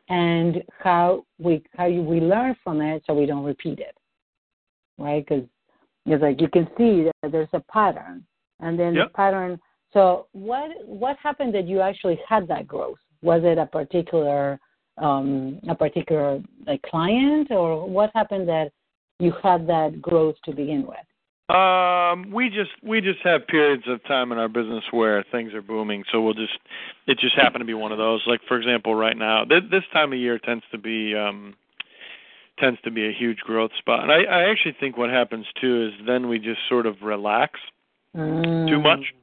and 0.09 0.63
how 0.79 1.25
we 1.39 1.63
how 1.75 1.85
you, 1.85 2.01
we 2.01 2.19
learn 2.19 2.55
from 2.63 2.81
it 2.81 3.01
so 3.07 3.13
we 3.13 3.25
don't 3.25 3.43
repeat 3.43 3.79
it 3.79 3.95
right? 4.97 5.25
Because 5.25 5.45
it's 6.05 6.21
like 6.21 6.39
you 6.41 6.49
can 6.49 6.67
see 6.77 7.09
that 7.21 7.31
there's 7.31 7.49
a 7.53 7.61
pattern, 7.71 8.25
and 8.59 8.79
then 8.79 8.93
Yep. 8.95 9.07
the 9.07 9.13
pattern. 9.13 9.59
So 9.93 10.27
what 10.33 10.69
what 10.85 11.17
happened 11.17 11.53
that 11.55 11.67
you 11.67 11.81
actually 11.81 12.19
had 12.27 12.47
that 12.47 12.67
growth? 12.67 12.99
Was 13.21 13.43
it 13.43 13.57
a 13.57 13.65
particular 13.65 14.59
um, 14.97 15.59
a 15.67 15.75
particular 15.75 16.41
like 16.65 16.81
client, 16.83 17.51
or 17.51 17.89
what 17.89 18.11
happened 18.13 18.47
that 18.47 18.71
you 19.19 19.33
had 19.43 19.67
that 19.67 20.01
growth 20.01 20.35
to 20.45 20.51
begin 20.51 20.85
with? 20.85 20.97
Um, 21.47 22.31
we 22.31 22.49
just 22.49 22.71
we 22.83 23.01
just 23.01 23.19
have 23.23 23.47
periods 23.47 23.83
of 23.87 24.03
time 24.05 24.31
in 24.31 24.37
our 24.37 24.47
business 24.47 24.83
where 24.91 25.23
things 25.31 25.53
are 25.53 25.61
booming, 25.61 26.03
so 26.11 26.21
we'll 26.21 26.33
just 26.33 26.57
it 27.07 27.19
just 27.19 27.35
happened 27.35 27.61
to 27.61 27.65
be 27.65 27.73
one 27.73 27.91
of 27.91 27.97
those. 27.97 28.23
Like 28.25 28.41
for 28.47 28.57
example, 28.57 28.95
right 28.95 29.17
now, 29.17 29.43
th- 29.45 29.69
this 29.69 29.83
time 29.93 30.11
of 30.11 30.19
year 30.19 30.39
tends 30.39 30.63
to 30.71 30.77
be 30.77 31.15
um 31.15 31.55
tends 32.59 32.79
to 32.81 32.91
be 32.91 33.07
a 33.07 33.11
huge 33.11 33.39
growth 33.39 33.71
spot. 33.77 34.03
And 34.03 34.11
I 34.11 34.23
I 34.23 34.49
actually 34.49 34.75
think 34.79 34.97
what 34.97 35.09
happens 35.09 35.45
too 35.59 35.87
is 35.87 36.05
then 36.05 36.27
we 36.27 36.39
just 36.39 36.59
sort 36.69 36.85
of 36.85 36.95
relax 37.01 37.59
too 38.13 38.79
much 38.79 39.13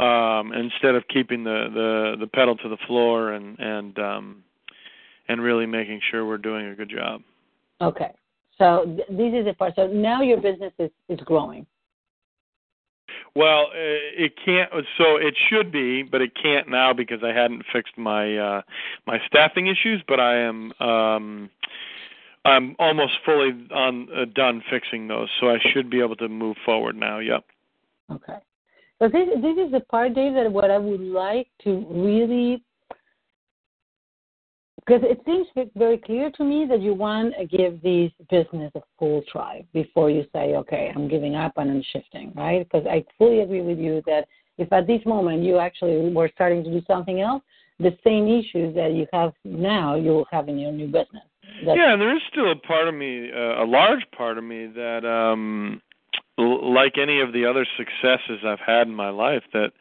um 0.00 0.52
instead 0.52 0.96
of 0.96 1.06
keeping 1.06 1.44
the 1.44 1.68
the 1.72 2.16
the 2.18 2.26
pedal 2.26 2.56
to 2.56 2.68
the 2.68 2.76
floor 2.88 3.30
and 3.30 3.56
and 3.60 3.98
um 3.98 4.42
and 5.28 5.40
really 5.40 5.66
making 5.66 6.00
sure 6.10 6.26
we're 6.26 6.36
doing 6.36 6.66
a 6.66 6.74
good 6.74 6.90
job. 6.90 7.22
Okay. 7.80 8.10
So 8.58 8.84
th- 8.84 9.08
this 9.08 9.32
is 9.34 9.46
the 9.46 9.54
part. 9.54 9.74
So 9.76 9.86
now 9.86 10.22
your 10.22 10.40
business 10.40 10.72
is, 10.78 10.90
is 11.08 11.18
growing. 11.20 11.66
Well, 13.34 13.66
uh, 13.72 14.24
it 14.24 14.34
can't. 14.44 14.70
So 14.96 15.16
it 15.16 15.34
should 15.48 15.72
be, 15.72 16.02
but 16.02 16.20
it 16.20 16.32
can't 16.40 16.68
now 16.68 16.92
because 16.92 17.18
I 17.24 17.32
hadn't 17.32 17.64
fixed 17.72 17.98
my 17.98 18.36
uh, 18.36 18.62
my 19.06 19.18
staffing 19.26 19.66
issues. 19.66 20.02
But 20.06 20.20
I 20.20 20.38
am 20.38 20.72
um, 20.80 21.50
I'm 22.44 22.76
almost 22.78 23.12
fully 23.24 23.66
on 23.72 24.08
uh, 24.14 24.24
done 24.34 24.62
fixing 24.70 25.08
those, 25.08 25.28
so 25.40 25.48
I 25.48 25.58
should 25.72 25.88
be 25.88 26.00
able 26.00 26.16
to 26.16 26.28
move 26.28 26.56
forward 26.64 26.96
now. 26.96 27.18
Yep. 27.18 27.44
Okay. 28.12 28.38
So 28.98 29.08
this 29.08 29.28
this 29.40 29.56
is 29.56 29.72
the 29.72 29.80
part, 29.90 30.14
Dave, 30.14 30.34
that 30.34 30.50
what 30.50 30.70
I 30.70 30.78
would 30.78 31.00
like 31.00 31.48
to 31.64 31.86
really 31.90 32.62
because 34.86 35.02
it 35.04 35.20
seems 35.24 35.46
very 35.76 35.96
clear 35.96 36.30
to 36.32 36.44
me 36.44 36.66
that 36.68 36.82
you 36.82 36.92
want 36.92 37.34
to 37.38 37.46
give 37.46 37.80
this 37.80 38.12
business 38.28 38.70
a 38.74 38.80
full 38.98 39.22
try 39.32 39.64
before 39.72 40.10
you 40.10 40.26
say, 40.34 40.56
okay, 40.56 40.92
I'm 40.94 41.08
giving 41.08 41.34
up 41.34 41.52
and 41.56 41.70
I'm 41.70 41.82
shifting, 41.90 42.32
right? 42.34 42.68
Because 42.68 42.86
I 42.86 43.04
fully 43.16 43.40
agree 43.40 43.62
with 43.62 43.78
you 43.78 44.02
that 44.06 44.26
if 44.58 44.70
at 44.72 44.86
this 44.86 45.00
moment 45.06 45.42
you 45.42 45.58
actually 45.58 46.12
were 46.12 46.30
starting 46.34 46.62
to 46.64 46.70
do 46.70 46.82
something 46.86 47.22
else, 47.22 47.42
the 47.80 47.96
same 48.04 48.28
issues 48.28 48.74
that 48.74 48.92
you 48.92 49.06
have 49.12 49.32
now, 49.44 49.94
you 49.94 50.10
will 50.10 50.26
have 50.30 50.48
in 50.48 50.58
your 50.58 50.70
new 50.70 50.86
business. 50.86 51.24
That's, 51.64 51.76
Yeah, 51.76 51.92
and 51.92 52.00
there 52.00 52.14
is 52.14 52.22
still 52.30 52.50
a 52.50 52.56
part 52.56 52.88
of 52.88 52.94
me, 52.94 53.30
uh, 53.32 53.62
a 53.62 53.66
large 53.66 54.04
part 54.16 54.38
of 54.38 54.44
me 54.44 54.66
that, 54.66 55.04
um, 55.04 55.80
l- 56.38 56.72
like 56.72 56.98
any 56.98 57.20
of 57.20 57.32
the 57.32 57.46
other 57.46 57.66
successes 57.76 58.44
I've 58.44 58.60
had 58.60 58.86
in 58.88 58.94
my 58.94 59.10
life, 59.10 59.44
that 59.52 59.72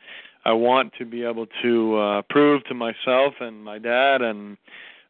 I 0.45 0.53
want 0.53 0.93
to 0.99 1.05
be 1.05 1.23
able 1.23 1.47
to 1.61 1.97
uh, 1.97 2.21
prove 2.29 2.63
to 2.65 2.73
myself 2.73 3.35
and 3.39 3.63
my 3.63 3.79
dad 3.79 4.21
and 4.21 4.57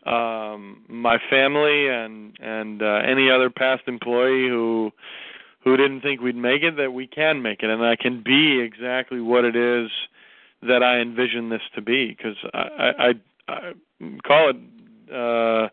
um 0.06 0.84
my 0.90 1.18
family 1.30 1.88
and 1.88 2.36
and 2.42 2.82
uh, 2.84 3.00
any 3.08 3.32
other 3.32 3.50
past 3.50 3.84
employee 3.88 4.50
who 4.50 4.92
who 5.64 5.78
didn't 5.78 6.02
think 6.02 6.20
we'd 6.20 6.36
make 6.36 6.62
it 6.62 6.76
that 6.76 6.92
we 6.92 7.08
can 7.08 7.42
make 7.42 7.64
it. 7.64 7.70
And 7.70 7.86
I 7.86 7.96
can 7.96 8.22
be 8.22 8.60
exactly 8.60 9.22
what 9.22 9.46
it 9.46 9.56
is 9.56 9.90
that 10.62 10.84
I 10.84 11.00
envision 11.00 11.48
this 11.50 11.62
to 11.76 11.82
be 11.82 12.10
because 12.10 12.36
I, 12.54 12.60
I 12.60 12.90
I 13.08 13.14
I 13.48 13.74
call 14.28 14.50
it 14.50 14.58
uh 15.14 15.70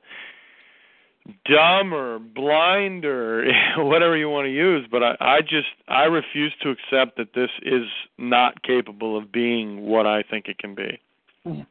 dumb 1.45 1.93
or 1.93 2.19
blind 2.19 3.05
or 3.05 3.45
whatever 3.77 4.17
you 4.17 4.29
want 4.29 4.47
to 4.47 4.53
use 4.53 4.87
but 4.91 5.03
I 5.03 5.17
I 5.21 5.41
just 5.43 5.69
I 5.89 6.05
refuse 6.05 6.53
to 6.63 6.71
accept 6.71 7.17
that 7.19 7.35
this 7.35 7.51
is 7.63 7.87
not 8.19 8.61
capable 8.63 9.17
of 9.17 9.31
being 9.31 9.83
what 9.83 10.07
I 10.07 10.23
think 10.23 10.49
it 10.49 10.59
can 10.59 10.75
be. 10.75 10.99
Yeah. 11.45 11.65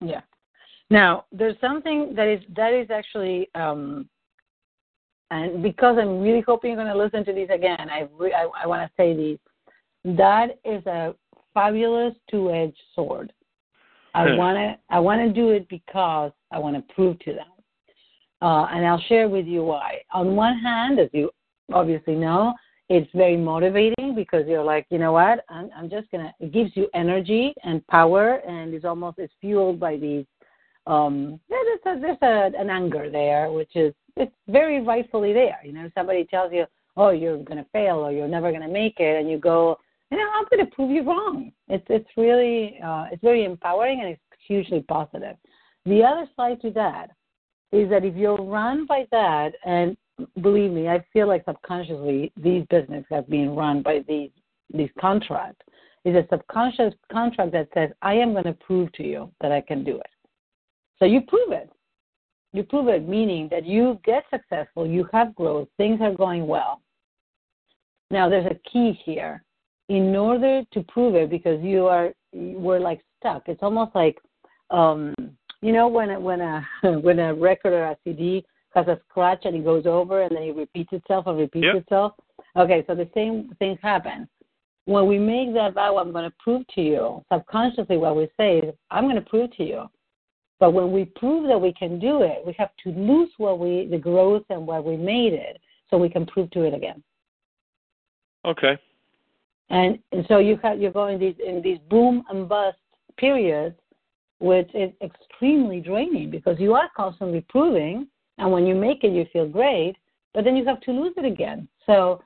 Yeah. 0.00 0.20
Now, 0.90 1.24
there's 1.32 1.56
something 1.60 2.14
that 2.16 2.28
is 2.28 2.42
that 2.54 2.74
is 2.74 2.90
actually, 2.90 3.48
um, 3.54 4.08
and 5.30 5.62
because 5.62 5.96
I'm 5.98 6.20
really 6.20 6.42
hoping 6.42 6.72
you're 6.72 6.84
going 6.84 6.92
to 6.92 6.98
listen 7.02 7.24
to 7.24 7.32
this 7.32 7.48
again, 7.50 7.88
I 7.88 8.08
re- 8.18 8.34
I, 8.34 8.46
I 8.62 8.66
want 8.66 8.82
to 8.82 8.90
say 8.96 9.14
this. 9.16 10.16
That 10.16 10.58
is 10.64 10.84
a 10.86 11.14
fabulous 11.54 12.14
two-edged 12.30 12.76
sword. 12.94 13.32
I 14.14 14.28
Hmm. 14.28 14.36
want 14.36 14.56
to 14.56 14.94
I 14.94 15.00
want 15.00 15.22
to 15.22 15.32
do 15.32 15.50
it 15.50 15.66
because 15.68 16.32
I 16.50 16.58
want 16.58 16.76
to 16.76 16.94
prove 16.94 17.18
to 17.20 17.32
them, 17.32 17.46
uh, 18.42 18.66
and 18.72 18.84
I'll 18.84 19.02
share 19.08 19.28
with 19.28 19.46
you 19.46 19.62
why. 19.62 20.02
On 20.12 20.34
one 20.34 20.58
hand, 20.58 20.98
as 20.98 21.08
you 21.12 21.30
obviously 21.72 22.16
know, 22.16 22.52
it's 22.88 23.08
very 23.14 23.36
motivating 23.36 24.14
because 24.14 24.44
you're 24.46 24.64
like, 24.64 24.84
you 24.90 24.98
know 24.98 25.12
what, 25.12 25.44
I'm, 25.48 25.70
I'm 25.76 25.88
just 25.88 26.10
gonna. 26.10 26.34
It 26.40 26.52
gives 26.52 26.72
you 26.74 26.88
energy 26.92 27.54
and 27.62 27.86
power, 27.86 28.40
and 28.46 28.74
it's 28.74 28.84
almost 28.84 29.18
it's 29.18 29.32
fueled 29.40 29.78
by 29.78 29.96
these. 29.96 30.26
Um, 30.86 31.38
there's 31.48 31.78
a, 31.86 32.00
there's 32.00 32.18
a, 32.22 32.58
an 32.58 32.68
anger 32.68 33.08
there, 33.08 33.50
which 33.52 33.76
is 33.76 33.94
it's 34.16 34.34
very 34.48 34.82
rightfully 34.82 35.32
there. 35.32 35.60
You 35.64 35.72
know, 35.72 35.88
somebody 35.94 36.24
tells 36.24 36.52
you, 36.52 36.66
oh, 36.96 37.10
you're 37.10 37.42
gonna 37.44 37.66
fail 37.72 37.98
or 37.98 38.10
you're 38.10 38.28
never 38.28 38.50
gonna 38.50 38.68
make 38.68 38.98
it, 38.98 39.20
and 39.20 39.30
you 39.30 39.38
go, 39.38 39.78
you 40.10 40.18
know, 40.18 40.28
I'm 40.34 40.44
gonna 40.50 40.68
prove 40.72 40.90
you 40.90 41.04
wrong. 41.04 41.52
It's 41.68 41.86
it's 41.88 42.10
really 42.16 42.78
uh, 42.84 43.06
it's 43.12 43.22
very 43.22 43.44
empowering 43.44 44.00
and 44.00 44.10
it's 44.10 44.20
hugely 44.48 44.84
positive. 44.88 45.36
The 45.86 46.02
other 46.02 46.26
side 46.36 46.60
to 46.62 46.70
that 46.72 47.12
is 47.72 47.88
that 47.90 48.04
if 48.04 48.14
you're 48.14 48.36
run 48.36 48.86
by 48.86 49.06
that, 49.10 49.52
and 49.64 49.96
believe 50.42 50.70
me, 50.70 50.88
I 50.88 51.04
feel 51.12 51.26
like 51.26 51.44
subconsciously 51.46 52.32
these 52.36 52.64
businesses 52.68 53.06
have 53.10 53.28
been 53.28 53.56
run 53.56 53.82
by 53.82 54.04
these 54.06 54.30
these 54.72 54.90
contracts. 55.00 55.64
Is 56.04 56.16
a 56.16 56.26
subconscious 56.30 56.94
contract 57.12 57.52
that 57.52 57.68
says, 57.74 57.90
I 58.02 58.14
am 58.14 58.32
going 58.32 58.44
to 58.44 58.54
prove 58.54 58.90
to 58.94 59.04
you 59.04 59.30
that 59.40 59.52
I 59.52 59.60
can 59.60 59.84
do 59.84 59.98
it. 59.98 60.10
So 60.98 61.04
you 61.04 61.20
prove 61.20 61.52
it. 61.52 61.70
You 62.52 62.64
prove 62.64 62.88
it, 62.88 63.08
meaning 63.08 63.48
that 63.52 63.64
you 63.64 64.00
get 64.04 64.24
successful, 64.28 64.86
you 64.86 65.08
have 65.12 65.34
growth, 65.34 65.68
things 65.76 66.00
are 66.00 66.12
going 66.12 66.46
well. 66.46 66.82
Now 68.10 68.28
there's 68.28 68.46
a 68.46 68.68
key 68.68 68.98
here. 69.04 69.44
In 69.88 70.14
order 70.16 70.62
to 70.72 70.82
prove 70.84 71.14
it, 71.14 71.30
because 71.30 71.62
you 71.62 71.86
are 71.86 72.12
we're 72.32 72.80
like 72.80 73.00
stuck. 73.18 73.48
It's 73.48 73.62
almost 73.62 73.94
like 73.94 74.18
um, 74.70 75.14
you 75.62 75.72
know 75.72 75.88
when 75.88 76.10
a, 76.10 76.20
when 76.20 76.40
a 76.40 76.66
when 77.00 77.18
a 77.18 77.34
record 77.34 77.72
or 77.72 77.84
a 77.84 77.96
CD 78.04 78.44
has 78.74 78.86
a 78.88 79.00
scratch 79.08 79.42
and 79.44 79.56
it 79.56 79.64
goes 79.64 79.86
over 79.86 80.22
and 80.22 80.36
then 80.36 80.42
it 80.42 80.56
repeats 80.56 80.92
itself 80.92 81.26
and 81.26 81.38
repeats 81.38 81.66
Yep. 81.72 81.82
itself. 81.82 82.12
Okay, 82.56 82.84
so 82.86 82.94
the 82.94 83.08
same 83.14 83.54
things 83.58 83.78
happen. 83.82 84.28
When 84.84 85.06
we 85.06 85.18
make 85.18 85.54
that 85.54 85.74
vow, 85.74 85.96
I'm 85.98 86.12
going 86.12 86.28
to 86.28 86.36
prove 86.38 86.66
to 86.74 86.80
you, 86.80 87.24
subconsciously 87.32 87.96
what 87.96 88.16
we 88.16 88.28
say 88.36 88.58
is, 88.58 88.74
I'm 88.90 89.04
going 89.04 89.16
to 89.16 89.22
prove 89.22 89.54
to 89.56 89.64
you. 89.64 89.84
But 90.58 90.72
when 90.72 90.90
we 90.92 91.04
prove 91.04 91.48
that 91.48 91.58
we 91.58 91.72
can 91.72 91.98
do 91.98 92.22
it, 92.22 92.42
we 92.44 92.54
have 92.58 92.70
to 92.84 92.90
lose 92.90 93.30
what 93.36 93.58
we, 93.58 93.86
the 93.90 93.98
growth 93.98 94.44
and 94.50 94.66
what 94.66 94.84
we 94.84 94.96
made 94.96 95.32
it, 95.32 95.60
so 95.88 95.96
we 95.96 96.08
can 96.08 96.26
prove 96.26 96.50
to 96.52 96.62
it 96.62 96.74
again. 96.74 97.02
Okay. 98.44 98.76
And, 99.70 99.98
and 100.10 100.24
so 100.28 100.38
you 100.38 100.58
have, 100.62 100.80
you're 100.80 100.92
going 100.92 101.18
these, 101.18 101.36
in 101.44 101.62
these 101.62 101.78
boom 101.88 102.24
and 102.28 102.48
bust 102.48 102.78
periods, 103.16 103.76
which 104.42 104.68
is 104.74 104.90
extremely 105.00 105.78
draining 105.78 106.28
because 106.28 106.58
you 106.58 106.74
are 106.74 106.90
constantly 106.96 107.46
proving, 107.48 108.08
and 108.38 108.50
when 108.50 108.66
you 108.66 108.74
make 108.74 109.04
it, 109.04 109.12
you 109.12 109.24
feel 109.32 109.46
great, 109.46 109.94
but 110.34 110.42
then 110.42 110.56
you 110.56 110.64
have 110.64 110.80
to 110.80 110.90
lose 110.90 111.14
it 111.16 111.24
again. 111.24 111.68
So 111.86 112.20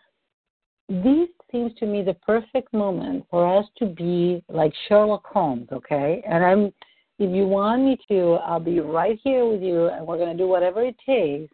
this 0.88 1.28
seems 1.52 1.74
to 1.78 1.84
me 1.84 2.02
the 2.02 2.14
perfect 2.14 2.72
moment 2.72 3.26
for 3.30 3.58
us 3.58 3.66
to 3.80 3.86
be 3.86 4.42
like 4.48 4.72
Sherlock 4.88 5.26
Holmes, 5.26 5.68
okay? 5.70 6.22
And 6.26 6.42
I'm, 6.42 6.72
if 7.18 7.34
you 7.34 7.46
want 7.46 7.82
me 7.82 7.98
to, 8.08 8.38
I'll 8.46 8.60
be 8.60 8.80
right 8.80 9.20
here 9.22 9.44
with 9.44 9.60
you, 9.60 9.88
and 9.88 10.06
we're 10.06 10.16
going 10.16 10.34
to 10.34 10.42
do 10.42 10.48
whatever 10.48 10.82
it 10.82 10.96
takes 11.04 11.52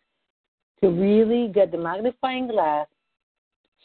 to 0.81 0.90
really 0.90 1.50
get 1.52 1.73
the 1.73 1.78
magnifying 1.78 2.47
glass, 2.47 2.87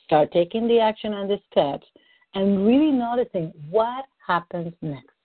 start 0.06 0.32
taking 0.32 0.68
the 0.68 0.80
action 0.80 1.16
and 1.16 1.28
the 1.28 1.40
steps, 1.52 1.88
and 2.36 2.68
really 2.68 2.92
noticing 2.92 3.52
what 3.72 4.06
happens 4.28 4.74
next. 4.84 5.17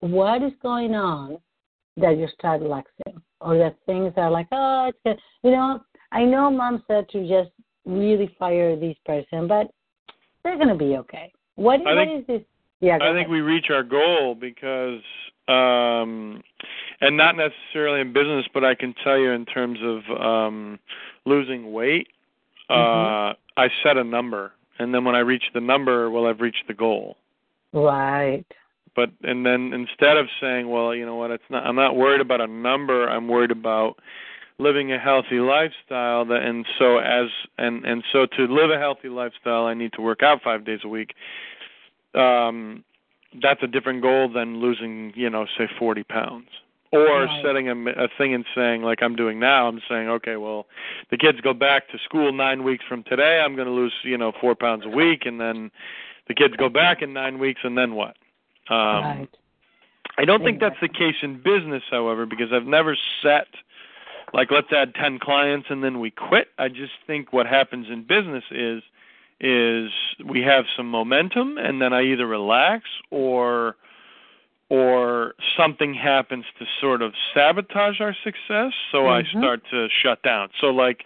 What 0.00 0.42
is 0.42 0.52
going 0.62 0.94
on 0.94 1.38
that 1.96 2.16
you 2.16 2.28
start 2.38 2.60
relaxing, 2.62 3.20
or 3.40 3.58
that 3.58 3.76
things 3.86 4.12
are 4.16 4.30
like, 4.30 4.46
oh, 4.52 4.86
it's 4.90 4.98
good. 5.04 5.18
You 5.42 5.50
know, 5.50 5.80
I 6.12 6.24
know 6.24 6.50
mom 6.50 6.84
said 6.86 7.08
to 7.10 7.22
just 7.28 7.50
really 7.84 8.34
fire 8.38 8.76
this 8.76 8.96
person, 9.04 9.48
but 9.48 9.70
they're 10.44 10.56
going 10.56 10.68
to 10.68 10.74
be 10.76 10.96
okay. 10.98 11.32
What, 11.56 11.80
I 11.86 11.94
what 11.94 12.06
think- 12.06 12.20
is 12.20 12.26
this? 12.26 12.42
Yeah, 12.80 12.94
I 12.96 13.12
think 13.12 13.16
ahead. 13.26 13.30
we 13.30 13.40
reach 13.40 13.70
our 13.70 13.82
goal 13.82 14.36
because 14.36 15.00
um 15.48 16.42
and 17.00 17.16
not 17.16 17.34
necessarily 17.36 18.00
in 18.02 18.12
business 18.12 18.46
but 18.54 18.64
I 18.64 18.74
can 18.76 18.94
tell 19.02 19.18
you 19.18 19.30
in 19.32 19.44
terms 19.46 19.78
of 19.82 20.20
um 20.20 20.78
losing 21.24 21.72
weight 21.72 22.06
uh 22.70 22.74
Mhm. 22.74 23.36
I 23.56 23.68
set 23.82 23.96
a 23.96 24.04
number 24.04 24.52
and 24.78 24.94
then 24.94 25.04
when 25.04 25.16
I 25.16 25.20
reach 25.20 25.42
the 25.54 25.60
number 25.60 26.08
well 26.08 26.26
I've 26.26 26.40
reached 26.40 26.68
the 26.68 26.74
goal 26.74 27.16
Right. 27.72 28.44
But 28.98 29.10
and 29.22 29.46
then 29.46 29.72
instead 29.72 30.16
of 30.16 30.26
saying 30.40 30.68
well 30.68 30.92
you 30.92 31.06
know 31.06 31.14
what 31.14 31.30
it's 31.30 31.48
not 31.50 31.64
I'm 31.64 31.76
not 31.76 31.94
worried 31.94 32.20
about 32.20 32.40
a 32.40 32.48
number 32.48 33.08
I'm 33.08 33.28
worried 33.28 33.52
about 33.52 34.00
living 34.58 34.90
a 34.92 34.98
healthy 34.98 35.38
lifestyle 35.38 36.24
that 36.24 36.42
and 36.42 36.66
so 36.80 36.98
as 36.98 37.28
and 37.58 37.84
and 37.84 38.02
so 38.12 38.26
to 38.26 38.46
live 38.48 38.70
a 38.70 38.78
healthy 38.78 39.08
lifestyle 39.08 39.66
I 39.66 39.74
need 39.74 39.92
to 39.92 40.02
work 40.02 40.24
out 40.24 40.42
5 40.42 40.64
days 40.64 40.80
a 40.82 40.88
week 40.88 41.14
um 42.14 42.82
that's 43.40 43.62
a 43.62 43.68
different 43.68 44.02
goal 44.02 44.28
than 44.28 44.60
losing 44.60 45.12
you 45.14 45.30
know 45.30 45.46
say 45.56 45.68
40 45.78 46.02
pounds 46.02 46.48
or 46.90 47.04
right. 47.04 47.44
setting 47.44 47.68
a, 47.68 47.90
a 47.90 48.08
thing 48.18 48.34
and 48.34 48.44
saying 48.52 48.82
like 48.82 49.00
I'm 49.00 49.14
doing 49.14 49.38
now 49.38 49.68
I'm 49.68 49.80
saying 49.88 50.08
okay 50.08 50.34
well 50.34 50.66
the 51.12 51.18
kids 51.18 51.40
go 51.40 51.54
back 51.54 51.88
to 51.90 51.98
school 52.04 52.32
9 52.32 52.64
weeks 52.64 52.84
from 52.88 53.04
today 53.04 53.40
I'm 53.44 53.54
going 53.54 53.68
to 53.68 53.74
lose 53.74 53.94
you 54.02 54.18
know 54.18 54.32
4 54.40 54.56
pounds 54.56 54.82
a 54.84 54.88
week 54.88 55.24
and 55.24 55.40
then 55.40 55.70
the 56.26 56.34
kids 56.34 56.54
go 56.56 56.68
back 56.68 57.00
in 57.00 57.12
9 57.12 57.38
weeks 57.38 57.60
and 57.62 57.78
then 57.78 57.94
what 57.94 58.16
um 58.70 59.04
right. 59.04 59.28
I 60.18 60.24
don't 60.24 60.42
think 60.42 60.58
that's 60.58 60.80
the 60.80 60.88
case 60.88 61.14
in 61.22 61.36
business 61.36 61.82
however 61.90 62.26
because 62.26 62.52
I've 62.52 62.66
never 62.66 62.96
set 63.22 63.46
like 64.34 64.50
let's 64.50 64.72
add 64.72 64.94
10 64.94 65.20
clients 65.20 65.68
and 65.70 65.82
then 65.82 66.00
we 66.00 66.10
quit. 66.10 66.48
I 66.58 66.68
just 66.68 66.92
think 67.06 67.32
what 67.32 67.46
happens 67.46 67.86
in 67.88 68.02
business 68.02 68.44
is 68.50 68.82
is 69.40 69.90
we 70.26 70.42
have 70.42 70.64
some 70.76 70.90
momentum 70.90 71.56
and 71.58 71.80
then 71.80 71.92
I 71.92 72.02
either 72.02 72.26
relax 72.26 72.84
or 73.10 73.76
or 74.70 75.34
something 75.56 75.94
happens 75.94 76.44
to 76.58 76.66
sort 76.80 77.00
of 77.00 77.14
sabotage 77.32 78.00
our 78.00 78.14
success 78.24 78.72
so 78.92 78.98
Mm-hmm. 79.04 79.38
I 79.38 79.40
start 79.40 79.62
to 79.70 79.88
shut 80.02 80.22
down. 80.22 80.50
So 80.60 80.66
like 80.66 81.04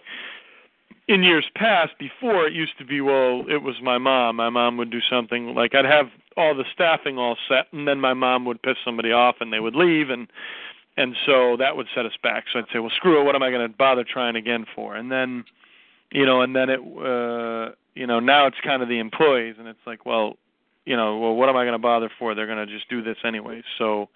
in 1.07 1.21
years 1.21 1.45
past 1.55 1.91
before 1.99 2.47
it 2.47 2.53
used 2.53 2.77
to 2.77 2.85
be 2.85 3.01
well 3.01 3.43
it 3.49 3.61
was 3.61 3.75
my 3.81 3.97
mom 3.97 4.37
my 4.37 4.49
mom 4.49 4.77
would 4.77 4.89
do 4.89 5.01
something 5.09 5.53
like 5.53 5.75
i'd 5.75 5.85
have 5.85 6.07
all 6.37 6.55
the 6.55 6.65
staffing 6.73 7.17
all 7.17 7.37
set 7.47 7.67
and 7.71 7.87
then 7.87 7.99
my 7.99 8.13
mom 8.13 8.45
would 8.45 8.61
piss 8.61 8.77
somebody 8.83 9.11
off 9.11 9.35
and 9.39 9.51
they 9.53 9.59
would 9.59 9.75
leave 9.75 10.09
and 10.09 10.27
and 10.95 11.15
so 11.25 11.57
that 11.57 11.75
would 11.75 11.87
set 11.95 12.05
us 12.05 12.13
back. 12.21 12.45
So 12.51 12.59
i'd 12.59 12.65
say 12.71 12.79
well 12.79 12.91
screw 12.95 13.19
it 13.21 13.23
what 13.23 13.35
am 13.35 13.43
i 13.43 13.49
going 13.49 13.69
to 13.69 13.77
bother 13.77 14.03
trying 14.03 14.35
again 14.35 14.65
for? 14.75 14.95
And 14.95 15.11
then 15.11 15.43
you 16.11 16.25
know 16.25 16.41
and 16.41 16.55
then 16.55 16.69
it 16.69 16.79
uh 16.79 17.73
you 17.95 18.07
know 18.07 18.19
now 18.19 18.47
it's 18.47 18.57
kind 18.63 18.81
of 18.81 18.89
the 18.89 18.99
employees 18.99 19.55
and 19.59 19.67
it's 19.67 19.85
like 19.85 20.05
well 20.05 20.37
you 20.85 20.95
know 20.97 21.17
well 21.17 21.35
what 21.35 21.49
am 21.49 21.55
i 21.57 21.63
going 21.63 21.73
to 21.73 21.79
bother 21.79 22.09
for? 22.19 22.35
They're 22.35 22.47
going 22.47 22.65
to 22.65 22.71
just 22.73 22.89
do 22.89 23.01
this 23.01 23.17
anyway. 23.23 23.63
So 23.77 24.09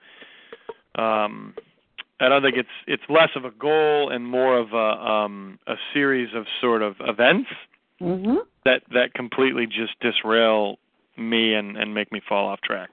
um 0.96 1.54
I 2.20 2.30
don't 2.30 2.42
think 2.42 2.58
it's 2.58 2.70
it's 2.88 3.04
less 3.10 3.30
of 3.36 3.46
a 3.46 3.52
goal 3.52 4.10
and 4.10 4.26
more 4.26 4.58
of 4.58 4.74
a 4.74 5.12
um 5.12 5.60
a 5.68 5.76
series 5.94 6.34
of 6.34 6.46
sort 6.62 6.82
of 6.82 6.96
events 7.00 7.50
Mhm. 8.02 8.46
that 8.64 8.84
that 8.94 9.14
completely 9.16 9.66
just 9.66 10.00
disrail 10.00 10.78
me 11.18 11.56
and 11.56 11.78
and 11.78 11.94
make 11.94 12.12
me 12.12 12.22
fall 12.28 12.48
off 12.48 12.62
track. 12.62 12.90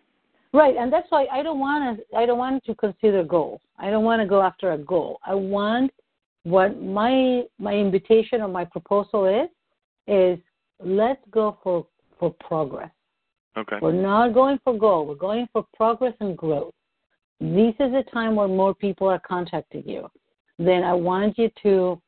Right, 0.53 0.77
and 0.77 0.93
that's 0.93 1.11
why 1.11 1.27
I 1.33 1.43
don't 1.43 1.59
want 1.59 1.99
to. 1.99 2.17
I 2.17 2.27
don't 2.27 2.39
want 2.39 2.65
to 2.65 2.75
consider 2.77 3.25
goals. 3.25 3.61
I 3.79 3.91
don't 3.91 4.05
want 4.05 4.23
to 4.23 4.27
go 4.27 4.41
after 4.41 4.73
a 4.73 4.79
goal. 4.79 5.19
I 5.27 5.35
want 5.35 5.91
what 6.45 6.81
my 6.81 7.43
my 7.59 7.75
invitation 7.75 8.41
or 8.41 8.49
my 8.49 8.65
proposal 8.65 9.27
is 9.27 9.49
is 10.07 10.39
let's 10.85 11.21
go 11.31 11.59
for 11.63 11.87
for 12.19 12.35
progress. 12.47 12.91
Okay. 13.57 13.77
We're 13.81 13.93
not 13.93 14.35
going 14.35 14.59
for 14.65 14.77
goal. 14.77 15.07
We're 15.07 15.15
going 15.15 15.49
for 15.53 15.67
progress 15.77 16.15
and 16.21 16.37
growth. 16.37 16.75
This 17.41 17.75
is 17.81 17.93
a 17.93 18.05
time 18.13 18.37
where 18.37 18.49
more 18.49 18.75
people 18.75 19.09
are 19.09 19.21
contacting 19.21 19.89
you. 19.89 20.09
Then 20.59 20.83
I 20.83 20.95
want 20.95 21.37
you 21.39 21.51
to 21.63 22.01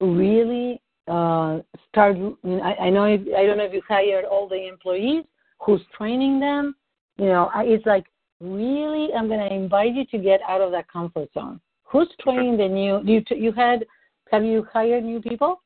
really 0.00 0.80
uh, 1.08 1.60
start. 1.88 2.16
I, 2.44 2.74
I 2.86 2.90
know. 2.90 3.04
If, 3.04 3.22
I 3.36 3.46
don't 3.46 3.58
know 3.58 3.64
if 3.64 3.72
you 3.72 3.82
hired 3.86 4.24
all 4.24 4.48
the 4.48 4.68
employees. 4.68 5.24
Who's 5.60 5.80
training 5.96 6.40
them? 6.40 6.74
You 7.16 7.26
know, 7.26 7.50
I, 7.54 7.64
it's 7.64 7.86
like 7.86 8.04
really. 8.40 9.12
I'm 9.14 9.28
going 9.28 9.40
to 9.40 9.54
invite 9.54 9.94
you 9.94 10.04
to 10.06 10.18
get 10.18 10.40
out 10.48 10.60
of 10.60 10.70
that 10.72 10.90
comfort 10.90 11.28
zone. 11.34 11.60
Who's 11.84 12.08
training 12.20 12.56
the 12.56 12.68
new? 12.68 13.00
You 13.04 13.22
you 13.30 13.52
had? 13.52 13.84
Have 14.32 14.44
you 14.44 14.66
hired 14.72 15.04
new 15.04 15.20
people? 15.20 15.60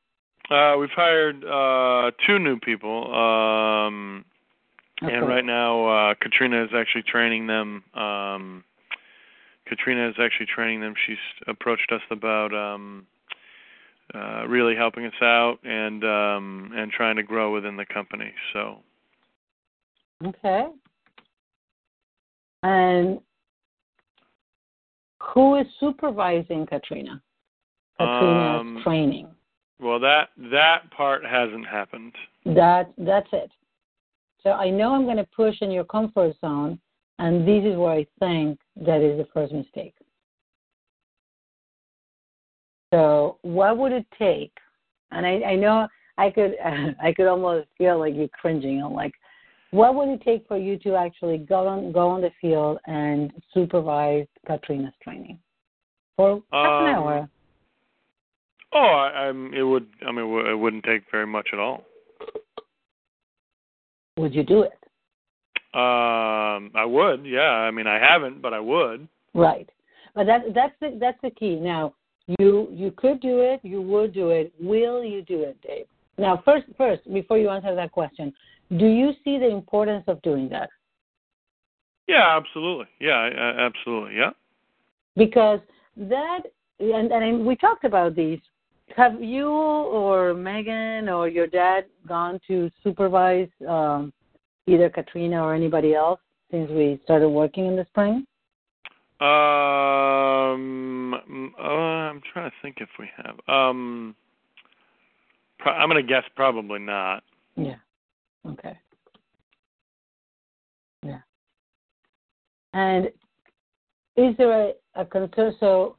Uh 0.49 0.75
we've 0.79 0.89
hired 0.95 1.43
uh 1.45 2.11
two 2.25 2.39
new 2.39 2.59
people. 2.59 3.13
Um 3.13 4.25
Okay. 5.01 5.15
and 5.15 5.29
right 5.29 5.45
now 5.45 5.85
uh 5.87 6.13
Katrina 6.19 6.61
is 6.61 6.71
actually 6.75 7.03
training 7.03 7.47
them 7.47 7.83
um 7.93 8.63
Katrina 9.65 10.09
is 10.09 10.15
actually 10.19 10.47
training 10.47 10.81
them. 10.81 10.93
She's 11.05 11.17
approached 11.47 11.91
us 11.91 12.01
about 12.11 12.53
um 12.53 13.07
uh 14.13 14.47
really 14.47 14.75
helping 14.75 15.05
us 15.05 15.13
out 15.21 15.57
and 15.63 16.03
um 16.03 16.71
and 16.75 16.91
trying 16.91 17.15
to 17.15 17.23
grow 17.23 17.53
within 17.53 17.75
the 17.77 17.85
company. 17.85 18.31
So 18.53 18.79
Okay. 20.25 20.67
And 22.63 23.19
who 25.21 25.55
is 25.55 25.65
supervising 25.79 26.65
Katrina? 26.65 27.21
Katrina's 27.97 28.59
Um, 28.61 28.81
training. 28.83 29.27
well 29.79 29.99
that 29.99 30.29
that 30.51 30.89
part 30.91 31.25
hasn't 31.25 31.67
happened. 31.67 32.13
That 32.45 32.91
that's 32.97 33.29
it. 33.31 33.51
So 34.43 34.51
I 34.51 34.69
know 34.69 34.93
I'm 34.95 35.03
going 35.03 35.17
to 35.17 35.27
push 35.35 35.61
in 35.61 35.69
your 35.69 35.83
comfort 35.83 36.33
zone, 36.39 36.79
and 37.19 37.45
this 37.47 37.63
is 37.65 37.75
where 37.77 37.91
I 37.91 38.07
think 38.19 38.59
that 38.77 39.01
is 39.01 39.17
the 39.17 39.27
first 39.33 39.51
mistake. 39.53 39.93
So 42.91 43.37
what 43.41 43.77
would 43.77 43.91
it 43.91 44.05
take? 44.17 44.51
And 45.11 45.25
I, 45.25 45.41
I 45.51 45.55
know 45.55 45.87
I 46.17 46.29
could 46.29 46.55
I 47.03 47.13
could 47.13 47.27
almost 47.27 47.67
feel 47.77 47.99
like 47.99 48.15
you're 48.15 48.27
cringing. 48.29 48.81
I'm 48.83 48.93
like, 48.93 49.13
what 49.71 49.95
would 49.95 50.09
it 50.09 50.21
take 50.23 50.47
for 50.47 50.57
you 50.57 50.77
to 50.79 50.95
actually 50.95 51.37
go 51.37 51.67
on 51.67 51.91
go 51.91 52.09
on 52.09 52.21
the 52.21 52.31
field 52.41 52.79
and 52.85 53.31
supervise 53.53 54.27
Katrina's 54.47 54.93
training 55.03 55.39
for 56.15 56.41
half 56.51 56.81
an 56.81 56.87
Um, 56.87 56.95
hour? 56.95 57.29
Oh, 58.73 58.77
I, 58.79 59.27
I'm. 59.27 59.53
It 59.53 59.63
would. 59.63 59.87
I 60.07 60.11
mean, 60.11 60.25
it 60.25 60.51
it 60.51 60.55
wouldn't 60.55 60.83
take 60.83 61.03
very 61.11 61.25
much 61.27 61.49
at 61.53 61.59
all. 61.59 61.85
Would 64.17 64.35
you 64.35 64.43
do 64.43 64.63
it? 64.63 64.73
Um, 65.73 66.71
I 66.75 66.83
would. 66.85 67.25
Yeah. 67.25 67.41
I 67.41 67.71
mean, 67.71 67.87
I 67.87 67.99
haven't, 67.99 68.41
but 68.41 68.53
I 68.53 68.59
would. 68.59 69.07
Right. 69.33 69.69
But 70.13 70.25
that 70.25 70.41
that's 70.53 70.73
the 70.81 70.97
that's 70.99 71.17
the 71.21 71.29
key. 71.31 71.55
Now 71.55 71.93
you 72.37 72.67
you 72.71 72.91
could 72.91 73.19
do 73.21 73.39
it, 73.39 73.59
you 73.63 73.81
would 73.81 74.13
do 74.13 74.29
it. 74.29 74.53
Will 74.59 75.03
you 75.03 75.23
do 75.23 75.41
it, 75.41 75.57
Dave? 75.61 75.85
Now 76.17 76.41
first 76.45 76.65
first, 76.77 77.11
before 77.11 77.37
you 77.37 77.49
answer 77.49 77.73
that 77.75 77.91
question, 77.91 78.33
do 78.77 78.85
you 78.85 79.13
see 79.23 79.39
the 79.39 79.49
importance 79.49 80.03
of 80.07 80.21
doing 80.21 80.47
that? 80.49 80.69
Yeah, 82.07 82.37
absolutely. 82.37 82.87
Yeah, 82.99 83.29
absolutely. 83.59 84.15
Yeah. 84.15 84.31
Because 85.15 85.59
that 85.97 86.41
and, 86.79 87.11
and 87.11 87.45
we 87.45 87.55
talked 87.55 87.83
about 87.83 88.15
these. 88.15 88.39
Have 88.95 89.21
you 89.21 89.47
or 89.47 90.33
Megan 90.33 91.09
or 91.09 91.27
your 91.27 91.45
dad 91.45 91.85
gone 92.07 92.39
to 92.47 92.71
supervise 92.83 93.49
um, 93.67 94.11
either 94.65 94.89
Katrina 94.89 95.43
or 95.43 95.53
anybody 95.53 95.93
else 95.93 96.19
since 96.49 96.69
we 96.71 96.99
started 97.03 97.29
working 97.29 97.67
in 97.67 97.75
the 97.75 97.85
spring? 97.85 98.25
Um, 99.21 99.27
mm, 101.29 101.49
uh, 101.59 101.63
I'm 101.63 102.21
trying 102.33 102.49
to 102.49 102.55
think 102.61 102.68
if 102.79 102.89
we 102.97 103.09
have. 103.17 103.39
Um, 103.47 104.15
pro- 105.59 105.73
I'm 105.73 105.89
gonna 105.89 106.03
guess 106.03 106.23
probably 106.35 106.79
not. 106.79 107.23
Yeah. 107.55 107.75
Okay. 108.47 108.77
Yeah. 111.03 111.19
And 112.73 113.05
is 114.15 114.35
there 114.37 114.69
a, 114.69 114.73
a 114.95 115.05
concern? 115.05 115.53
So, 115.59 115.95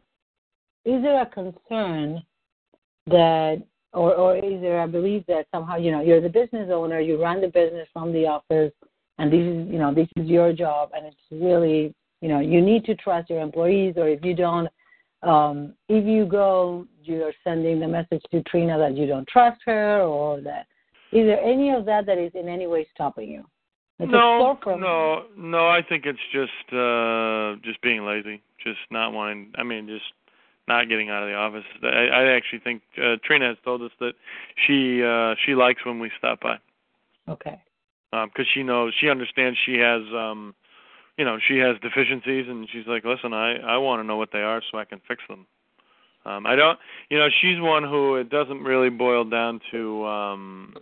is 0.85 1.03
there 1.03 1.23
a 1.23 1.27
concern 1.27 2.23
that, 3.07 3.63
or 3.93 4.15
or 4.15 4.37
is 4.37 4.61
there 4.61 4.83
a 4.83 4.89
belief 4.89 5.25
that 5.27 5.47
somehow 5.53 5.77
you 5.77 5.91
know 5.91 6.03
you're 6.03 6.21
the 6.21 6.29
business 6.29 6.71
owner, 6.73 7.01
you 7.01 7.21
run 7.21 7.41
the 7.41 7.49
business 7.49 7.89
from 7.93 8.13
the 8.13 8.27
office, 8.27 8.73
and 9.19 9.33
this 9.33 9.41
is 9.41 9.73
you 9.73 9.79
know 9.79 9.95
this 9.95 10.09
is 10.17 10.27
your 10.27 10.53
job, 10.53 10.91
and 10.95 11.07
it's 11.07 11.17
really 11.31 11.95
you 12.21 12.29
know 12.29 12.41
you 12.41 12.61
need 12.61 12.85
to 12.85 12.95
trust 12.95 13.31
your 13.31 13.41
employees, 13.41 13.95
or 13.97 14.09
if 14.09 14.25
you 14.25 14.35
don't, 14.35 14.69
um, 15.23 15.75
if 15.89 16.05
you 16.05 16.25
go, 16.25 16.87
you're 17.03 17.33
sending 17.45 17.81
the 17.81 17.89
message 17.89 18.23
to 18.31 18.43
Trina 18.45 18.79
that 18.79 18.97
you 18.97 19.07
don't 19.07 19.29
trust 19.29 19.61
her, 19.67 20.03
or 20.03 20.41
that 20.41 20.67
is 21.13 21.27
there 21.27 21.41
any 21.43 21.71
of 21.71 21.85
that 21.87 22.07
that 22.07 22.19
is 22.19 22.33
in 22.35 22.49
any 22.49 22.67
way 22.67 22.87
stopping 22.95 23.29
you? 23.29 23.45
It's 23.99 24.11
no, 24.11 24.57
no, 24.65 25.25
no. 25.37 25.69
I 25.69 25.83
think 25.87 26.07
it's 26.07 26.19
just 26.33 26.73
uh 26.73 27.57
just 27.63 27.83
being 27.83 28.07
lazy, 28.07 28.41
just 28.65 28.79
not 28.91 29.13
wanting. 29.13 29.53
I 29.57 29.63
mean, 29.63 29.87
just 29.87 30.07
not 30.69 30.89
getting 30.89 31.11
out 31.11 31.23
of 31.23 31.29
the 31.29 31.35
office. 31.35 31.65
I, 31.83 32.07
I 32.07 32.25
actually 32.33 32.61
think 32.61 32.83
uh, 32.97 33.17
Trina 33.25 33.49
has 33.49 33.59
told 33.63 33.83
us 33.83 33.91
that 34.01 34.13
she 34.67 35.03
uh 35.03 35.35
she 35.45 35.55
likes 35.55 35.85
when 35.85 35.99
we 35.99 36.11
stop 36.17 36.41
by 36.41 36.57
Okay. 37.29 37.61
because 38.11 38.47
she 38.55 38.63
knows 38.63 38.95
she 38.99 39.11
understands 39.11 39.59
she 39.67 39.75
has 39.75 40.01
um 40.15 40.55
you 41.21 41.25
know 41.25 41.39
she 41.47 41.59
has 41.59 41.77
deficiencies 41.83 42.47
and 42.49 42.69
she's 42.73 42.87
like 42.87 43.05
listen 43.05 43.33
i 43.33 43.57
i 43.75 43.77
want 43.77 44.01
to 44.01 44.05
know 44.05 44.17
what 44.17 44.31
they 44.33 44.45
are 44.51 44.63
so 44.71 44.79
i 44.79 44.85
can 44.85 45.01
fix 45.07 45.23
them 45.29 45.47
um 46.25 46.47
i 46.47 46.57
don't 46.57 46.79
you 47.11 47.19
know 47.19 47.29
she's 47.41 47.61
one 47.61 47.85
who 47.85 48.17
it 48.17 48.31
doesn't 48.31 48.63
really 48.63 48.91
boil 48.91 49.25
down 49.25 49.61
to 49.71 50.05
um 50.07 50.75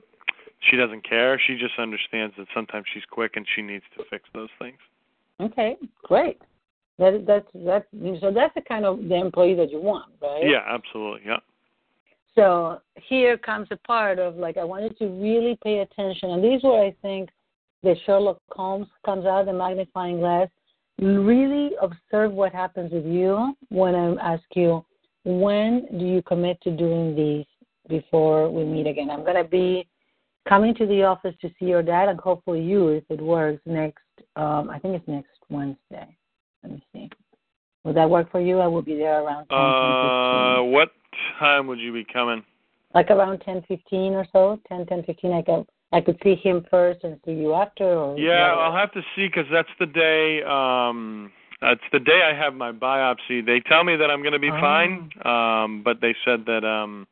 she 0.71 0.77
doesn't 0.77 1.03
care 1.09 1.41
she 1.47 1.55
just 1.57 1.79
understands 1.79 2.35
that 2.39 2.47
sometimes 2.55 2.87
she's 2.95 3.05
quick 3.11 3.33
and 3.37 3.47
she 3.55 3.63
needs 3.63 3.85
to 3.97 4.05
fix 4.11 4.25
those 4.33 4.51
things 4.59 4.79
Okay. 5.41 5.77
Great. 6.03 6.41
That 6.99 7.25
that's 7.27 7.47
that's 7.55 7.87
so 8.21 8.33
that's 8.33 8.55
the 8.55 8.63
kind 8.63 8.85
of 8.85 9.09
the 9.09 9.15
employee 9.15 9.55
that 9.55 9.71
you 9.71 9.81
want, 9.81 10.13
right? 10.21 10.43
Yeah, 10.43 10.65
absolutely. 10.69 11.21
Yeah. 11.27 11.39
So 12.35 12.81
here 12.97 13.39
comes 13.39 13.69
a 13.71 13.77
part 13.77 14.19
of 14.19 14.37
like 14.37 14.57
I 14.57 14.65
wanted 14.65 14.99
to 14.99 15.07
really 15.07 15.57
pay 15.63 15.79
attention, 15.79 16.31
and 16.31 16.43
these 16.43 16.63
were 16.65 16.81
I 16.81 16.95
think 17.03 17.31
the 17.83 17.95
Sherlock 18.05 18.41
Holmes 18.51 18.87
comes 19.05 19.25
out, 19.27 19.47
the 19.47 19.53
magnifying 19.53 20.19
glass. 20.19 20.49
Really 21.01 21.71
observe 21.81 22.33
what 22.33 22.53
happens 22.53 22.93
with 22.93 23.07
you 23.07 23.55
when 23.69 23.95
I 23.95 24.35
ask 24.35 24.43
you, 24.55 24.85
when 25.25 25.87
do 25.99 26.05
you 26.05 26.23
commit 26.23 26.61
to 26.63 26.71
doing 26.71 27.15
these 27.15 27.47
before 27.89 28.51
we 28.51 28.65
meet 28.65 28.87
again? 28.87 29.11
I'm 29.11 29.25
gonna 29.25 29.45
be 29.45 29.87
coming 30.49 30.75
to 30.75 30.87
the 30.87 31.05
office 31.05 31.35
to 31.41 31.51
see 31.59 31.67
your 31.67 31.83
dad 31.83 32.09
and 32.09 32.19
hopefully 32.19 32.63
you, 32.63 32.89
if 32.89 33.05
it 33.11 33.21
works, 33.21 33.61
next. 33.65 34.03
Um, 34.35 34.71
I 34.71 34.79
think 34.81 34.97
it's 34.97 35.07
next 35.07 35.39
Wednesday. 35.51 36.17
Let 36.63 36.73
me 36.73 36.83
see. 36.93 37.11
Would 37.85 37.95
that 37.97 38.11
work 38.11 38.31
for 38.33 38.41
you? 38.41 38.59
I 38.59 38.67
will 38.67 38.83
be 38.83 38.97
there 38.97 39.23
around 39.23 39.47
10, 39.49 39.57
Uh, 39.59 40.63
what 40.65 40.91
time 41.39 41.67
would 41.69 41.79
you 41.79 41.93
be 41.93 42.05
coming? 42.05 42.43
like 42.95 43.11
around 43.11 43.39
ten 43.41 43.63
fifteen 43.69 44.15
or 44.15 44.27
so. 44.33 44.59
Ten 44.69 44.87
ten 44.87 45.03
fifteen. 45.05 45.33
I 45.33 45.43
could 45.43 45.67
I 45.93 46.01
could 46.01 46.19
see 46.23 46.35
him 46.35 46.67
first 46.71 47.01
and 47.03 47.19
see 47.25 47.33
you 47.33 47.55
after. 47.55 47.85
Or 47.85 48.19
Yeah, 48.19 48.55
I'll 48.55 48.77
have 48.77 48.93
to 48.93 49.01
see 49.17 49.27
because 49.27 49.47
that's 49.51 49.69
the 49.81 49.87
day. 49.87 50.43
Um, 50.43 51.33
that's 51.61 51.81
the 51.93 51.99
day 51.99 52.23
I 52.23 52.35
have 52.35 52.55
my 52.55 52.73
biopsy. 52.73 53.45
They 53.45 53.61
tell 53.61 53.85
me 53.85 53.97
that 53.97 54.11
I'm 54.11 54.21
going 54.21 54.33
to 54.35 54.39
be 54.39 54.51
Oh. 54.51 54.61
fine, 54.61 55.11
um, 55.25 55.83
but 55.83 56.01
they 56.01 56.15
said 56.25 56.45
that 56.47 56.65
um, 56.65 57.07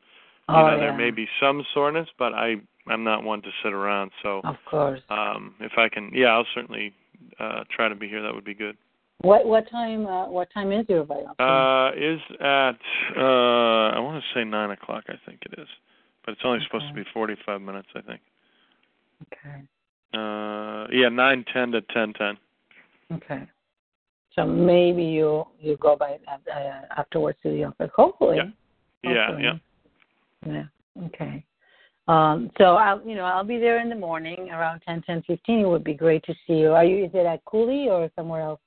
you 0.49 0.55
Oh, 0.55 0.61
know 0.67 0.73
yeah. 0.75 0.79
there 0.79 0.93
may 0.93 1.11
be 1.11 1.27
some 1.39 1.65
soreness, 1.73 2.07
but 2.17 2.33
I 2.33 2.55
I'm 2.89 3.03
not 3.03 3.23
one 3.23 3.41
to 3.41 3.49
sit 3.63 3.73
around. 3.73 4.11
So 4.23 4.39
Of 4.45 4.55
course. 4.65 5.01
um, 5.09 5.55
if 5.59 5.73
I 5.77 5.89
can, 5.89 6.09
yeah, 6.13 6.27
I'll 6.27 6.47
certainly 6.55 6.93
uh, 7.39 7.63
try 7.75 7.89
to 7.89 7.95
be 7.95 8.07
here. 8.07 8.21
That 8.21 8.33
would 8.33 8.45
be 8.45 8.53
good. 8.53 8.77
What 9.21 9.45
what 9.47 9.69
time? 9.71 10.05
Uh, 10.05 10.29
what 10.29 10.49
time 10.53 10.71
is 10.71 10.85
your 10.87 11.03
biopsy? 11.03 11.39
Uh, 11.39 11.91
is 11.97 12.21
at 12.39 12.79
uh, 13.17 13.89
I 13.97 13.99
want 13.99 14.23
to 14.23 14.39
say 14.39 14.43
nine 14.45 14.69
o'clock. 14.69 15.05
I 15.09 15.15
think 15.25 15.39
it 15.51 15.59
is, 15.59 15.67
but 16.23 16.33
it's 16.33 16.41
only 16.45 16.59
supposed 16.65 16.87
to 16.87 16.93
be 16.93 17.03
45 17.11 17.59
minutes. 17.61 17.87
I 17.95 18.01
think. 18.01 18.21
Okay. 19.23 19.63
Uh, 20.13 20.87
yeah, 20.91 21.09
nine 21.09 21.43
ten 21.53 21.71
to 21.71 21.81
ten 21.93 22.13
ten. 22.13 22.37
Okay. 23.13 23.47
So 24.33 24.45
maybe 24.45 25.03
you 25.03 25.45
you 25.59 25.77
go 25.77 25.95
by 25.95 26.19
uh, 26.27 26.81
afterwards 26.95 27.37
to 27.43 27.49
the 27.49 27.63
office. 27.65 27.91
Hopefully. 27.95 28.37
Yeah. 28.37 28.49
Yeah, 29.03 29.39
yeah. 29.39 29.53
Yeah. 30.45 31.05
Okay. 31.05 31.43
Um, 32.07 32.51
so 32.57 32.75
I'll 32.75 33.01
you 33.05 33.15
know 33.15 33.25
I'll 33.25 33.43
be 33.43 33.59
there 33.59 33.79
in 33.79 33.89
the 33.89 33.95
morning 33.95 34.49
around 34.51 34.81
ten 34.85 35.01
ten 35.03 35.23
fifteen. 35.23 35.59
It 35.59 35.67
would 35.67 35.83
be 35.83 35.93
great 35.93 36.23
to 36.23 36.33
see 36.45 36.53
you. 36.53 36.71
Are 36.71 36.85
you? 36.85 37.05
Is 37.05 37.11
it 37.13 37.25
at 37.25 37.43
Cooley 37.45 37.89
or 37.89 38.09
somewhere 38.15 38.41
else? 38.41 38.59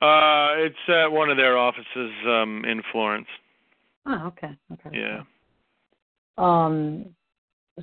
Uh, 0.00 0.50
it's 0.56 0.76
at 0.88 1.06
one 1.10 1.30
of 1.30 1.36
their 1.36 1.58
offices 1.58 2.12
um, 2.26 2.64
in 2.66 2.82
Florence. 2.92 3.26
Oh, 4.06 4.26
okay. 4.28 4.56
Okay. 4.72 4.90
Yeah. 4.98 5.22
Um, 6.38 7.06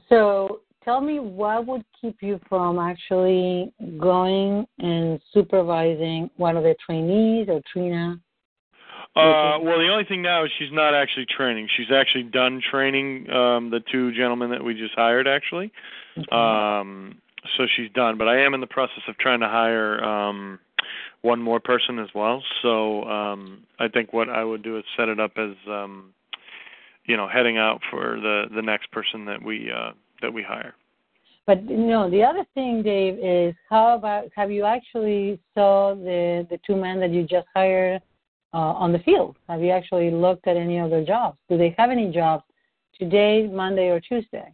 so 0.10 0.62
tell 0.84 1.02
me 1.02 1.20
what 1.20 1.66
would 1.68 1.84
keep 2.00 2.18
you 2.22 2.40
from 2.48 2.80
actually 2.80 3.74
going 4.00 4.66
and 4.80 5.20
supervising 5.34 6.30
one 6.38 6.58
of 6.58 6.64
the 6.64 6.76
trainees 6.86 7.48
or 7.50 7.62
Trina? 7.72 8.20
Uh, 9.16 9.60
well, 9.62 9.78
the 9.78 9.90
only 9.92 10.06
thing 10.06 10.24
now 10.24 10.44
is 10.44 10.52
she's 10.58 10.72
not 10.72 10.96
actually 10.96 11.26
training. 11.26 11.68
She's 11.78 11.92
actually 11.94 12.24
done 12.24 12.62
training 12.72 13.30
um, 13.30 13.70
the 13.70 13.80
two 13.92 14.12
gentlemen 14.12 14.50
that 14.50 14.64
we 14.64 14.74
just 14.74 14.96
hired, 14.96 15.28
actually. 15.28 15.72
Okay. 16.18 16.28
Um, 16.32 17.20
so 17.58 17.66
she's 17.76 17.92
done, 17.92 18.18
but 18.18 18.28
I 18.28 18.40
am 18.42 18.54
in 18.56 18.62
the 18.62 18.68
process 18.68 19.04
of 19.08 19.18
trying 19.18 19.42
to 19.42 19.48
hire 19.48 20.04
um, 20.04 20.60
one 21.22 21.42
more 21.42 21.60
person 21.60 22.00
as 22.00 22.08
well. 22.16 22.42
So 22.64 23.04
um, 23.04 23.66
I 23.80 23.88
think 23.88 24.14
what 24.14 24.30
I 24.30 24.44
would 24.44 24.64
do 24.64 24.78
is 24.78 24.84
set 24.98 25.10
it 25.10 25.20
up 25.20 25.34
as, 25.38 25.52
um, 25.68 26.14
you 27.06 27.16
know, 27.16 27.28
heading 27.28 27.58
out 27.58 27.82
for 27.92 28.20
the 28.20 28.46
the 28.54 28.62
next 28.62 28.92
person 28.92 29.26
that 29.26 29.44
we 29.44 29.70
uh, 29.72 29.92
that 30.24 30.34
we 30.34 30.42
hire. 30.42 30.74
But 31.46 31.66
no, 31.66 32.10
the 32.10 32.24
other 32.24 32.46
thing, 32.54 32.82
Dave, 32.82 33.20
is 33.22 33.54
how 33.70 33.96
about 33.96 34.30
have 34.36 34.50
you 34.50 34.64
actually 34.64 35.40
saw 35.54 35.94
the 35.94 36.48
the 36.50 36.58
two 36.66 36.76
men 36.76 37.00
that 37.02 37.12
you 37.12 37.24
just 37.24 37.48
hired 37.54 38.02
uh, 38.54 38.58
on 38.58 38.94
the 38.94 39.00
field? 39.00 39.36
Have 39.50 39.62
you 39.62 39.72
actually 39.72 40.10
looked 40.10 40.48
at 40.48 40.56
any 40.56 40.80
of 40.80 40.90
their 40.90 41.06
jobs? 41.06 41.38
Do 41.50 41.58
they 41.58 41.76
have 41.78 41.92
any 41.92 42.12
jobs 42.12 42.44
today, 42.98 43.48
Monday, 43.48 43.90
or 43.90 44.00
Tuesday? 44.00 44.54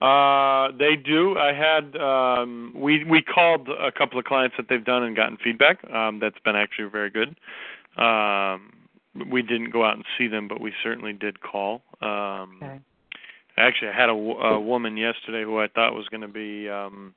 Uh, 0.00 0.68
they 0.78 0.94
do. 0.94 1.36
I 1.36 1.52
had 1.52 1.96
um, 1.96 2.72
we 2.76 3.02
we 3.02 3.20
called 3.20 3.68
a 3.68 3.90
couple 3.90 4.20
of 4.20 4.24
clients 4.24 4.54
that 4.56 4.66
they've 4.68 4.84
done 4.84 5.02
and 5.02 5.16
gotten 5.16 5.36
feedback. 5.42 5.78
Um, 5.90 6.20
that's 6.20 6.38
been 6.44 6.54
actually 6.54 6.88
very 6.90 7.10
good. 7.10 7.34
Um, 8.00 8.72
we 9.28 9.42
didn't 9.42 9.70
go 9.70 9.84
out 9.84 9.96
and 9.96 10.04
see 10.16 10.28
them, 10.28 10.46
but 10.46 10.60
we 10.60 10.72
certainly 10.84 11.12
did 11.12 11.40
call. 11.40 11.82
Um, 12.00 12.60
Okay. 12.62 12.80
Actually, 13.58 13.88
I 13.88 14.00
had 14.00 14.08
a 14.08 14.60
woman 14.60 14.96
yesterday 14.96 15.42
who 15.42 15.58
I 15.60 15.68
thought 15.68 15.94
was 15.94 16.06
going 16.08 16.20
to 16.20 16.28
be 16.28 16.68
um, 16.68 17.14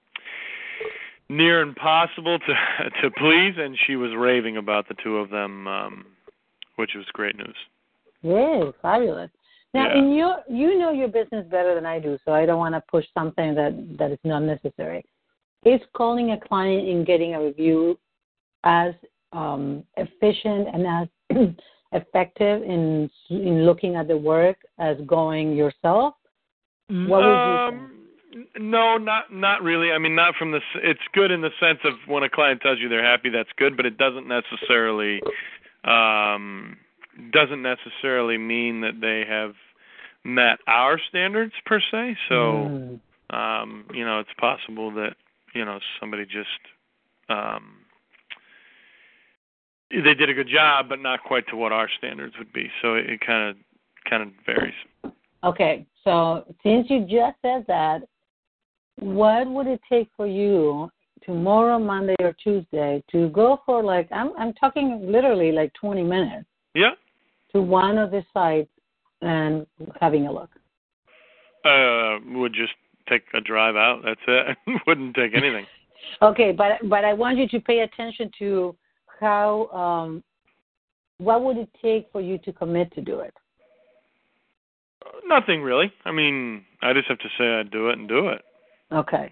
near 1.30 1.62
impossible 1.62 2.40
to 2.40 2.90
to 3.02 3.12
please, 3.12 3.54
and 3.58 3.78
she 3.86 3.96
was 3.96 4.12
raving 4.18 4.58
about 4.58 4.88
the 4.88 4.96
two 5.04 5.18
of 5.18 5.30
them, 5.30 5.68
um, 5.68 6.06
which 6.76 6.92
was 6.96 7.06
great 7.14 7.36
news. 7.38 7.56
Yes, 8.22 8.74
fabulous. 8.82 9.30
Now, 9.74 9.88
Yeah. 9.88 10.00
in 10.00 10.12
your, 10.12 10.38
you 10.50 10.78
know 10.78 10.92
your 10.92 11.08
business 11.08 11.48
better 11.50 11.76
than 11.76 11.86
I 11.86 12.00
do, 12.00 12.18
so 12.26 12.34
I 12.34 12.46
don't 12.46 12.60
want 12.60 12.76
to 12.76 12.84
push 12.90 13.06
something 13.14 13.56
that 13.56 13.98
that 13.98 14.12
is 14.12 14.20
not 14.24 14.40
necessary. 14.40 15.06
Is 15.64 15.80
calling 15.94 16.32
a 16.32 16.40
client 16.40 16.88
and 16.90 17.06
getting 17.06 17.36
a 17.36 17.42
review 17.42 17.98
as 18.64 18.94
um, 19.32 19.84
efficient 19.98 20.68
and 20.74 20.88
as 20.88 21.08
effective 21.94 22.64
in 22.64 23.10
in 23.30 23.66
looking 23.66 23.96
at 23.96 24.08
the 24.08 24.18
work 24.18 24.58
as 24.80 24.98
going 25.06 25.56
yourself? 25.56 26.16
What 26.92 27.24
um, 27.24 27.92
No, 28.60 28.98
not 28.98 29.32
not 29.34 29.62
really. 29.64 29.92
I 29.92 29.98
mean, 29.98 30.16
not 30.16 30.36
from 30.36 30.52
the. 30.52 30.58
s- 30.58 30.82
It's 30.84 31.02
good 31.14 31.32
in 31.32 31.42
the 31.42 31.52
sense 31.60 31.80
of 31.84 31.94
when 32.06 32.24
a 32.24 32.30
client 32.30 32.62
tells 32.62 32.80
you 32.80 32.90
they're 32.90 33.04
happy, 33.04 33.30
that's 33.30 33.50
good, 33.58 33.78
but 33.78 33.86
it 33.86 33.98
doesn't 33.98 34.28
necessarily 34.28 35.22
um, 35.86 36.78
doesn't 37.32 37.62
necessarily 37.62 38.38
mean 38.38 38.82
that 38.82 39.00
they 39.02 39.26
have 39.28 39.54
met 40.24 40.60
our 40.68 41.00
standards 41.10 41.54
per 41.66 41.80
se. 41.80 42.18
So, 42.30 42.70
Mm. 42.70 43.00
um, 43.32 43.86
you 43.94 44.06
know, 44.06 44.20
it's 44.20 44.34
possible 44.38 44.92
that 44.92 45.16
you 45.54 45.64
know 45.66 45.80
somebody 46.00 46.26
just 46.26 46.60
um, 47.30 47.78
they 49.90 50.14
did 50.14 50.30
a 50.30 50.34
good 50.34 50.48
job, 50.48 50.88
but 50.90 51.00
not 51.00 51.24
quite 51.24 51.48
to 51.48 51.56
what 51.56 51.72
our 51.72 51.90
standards 51.98 52.38
would 52.38 52.52
be. 52.54 52.70
So 52.82 52.96
it 52.96 53.20
kind 53.26 53.50
of 53.50 53.58
kind 54.10 54.24
of 54.24 54.30
varies. 54.46 54.74
Okay, 55.44 55.86
so 56.04 56.46
since 56.64 56.88
you 56.90 57.02
just 57.02 57.38
said 57.42 57.66
that, 57.68 58.02
what 59.00 59.48
would 59.48 59.68
it 59.68 59.82
take 59.90 60.10
for 60.16 60.28
you 60.28 60.90
tomorrow, 61.24 61.80
Monday 61.80 62.16
or 62.20 62.34
Tuesday 62.34 63.04
to 63.12 63.30
go 63.30 63.62
for 63.66 63.84
like 63.84 64.08
I'm 64.12 64.32
I'm 64.38 64.54
talking 64.54 65.12
literally 65.12 65.52
like 65.52 65.74
20 65.74 66.04
minutes 66.04 66.48
Yeah. 66.76 66.92
to 67.54 67.62
one 67.62 67.98
of 67.98 68.12
the 68.12 68.24
sites 68.34 68.70
and 69.22 69.66
having 70.00 70.28
a 70.28 70.32
look? 70.32 70.50
Uh, 71.64 72.20
would 72.38 72.54
just 72.54 72.74
take 73.08 73.24
a 73.34 73.42
drive 73.42 73.76
out. 73.76 74.02
That's 74.04 74.22
it. 74.28 74.58
Wouldn't 74.88 75.16
take 75.16 75.34
anything. 75.34 75.66
Okay, 76.24 76.52
but 76.52 76.78
but 76.90 77.06
I 77.06 77.14
want 77.14 77.38
you 77.38 77.48
to 77.50 77.60
pay 77.60 77.82
attention 77.82 78.32
to 78.40 78.76
how 79.20 79.68
um 79.68 80.24
what 81.20 81.44
would 81.44 81.58
it 81.58 81.70
take 81.80 82.10
for 82.12 82.22
you 82.22 82.40
to 82.40 82.52
commit 82.52 82.92
to 82.96 83.02
do 83.02 83.20
it? 83.20 83.34
Nothing 85.26 85.62
really. 85.62 85.92
I 86.06 86.12
mean, 86.12 86.66
I 86.82 86.94
just 86.94 87.08
have 87.08 87.20
to 87.20 87.30
say 87.38 87.46
I'd 87.46 87.72
do 87.72 87.90
it 87.90 87.98
and 87.98 88.08
do 88.08 88.30
it. 88.30 88.42
Okay. 88.92 89.32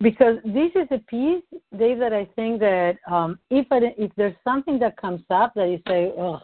Because 0.00 0.36
this 0.44 0.70
is 0.74 0.86
a 0.90 0.98
piece, 0.98 1.42
Dave, 1.76 1.98
that 1.98 2.12
I 2.12 2.24
think 2.36 2.60
that 2.60 2.96
um, 3.10 3.38
if 3.50 3.66
it, 3.70 3.94
if 3.98 4.12
there's 4.16 4.36
something 4.44 4.78
that 4.78 4.96
comes 4.96 5.22
up 5.30 5.54
that 5.54 5.68
you 5.68 5.80
say, 5.88 6.12
oh, 6.16 6.40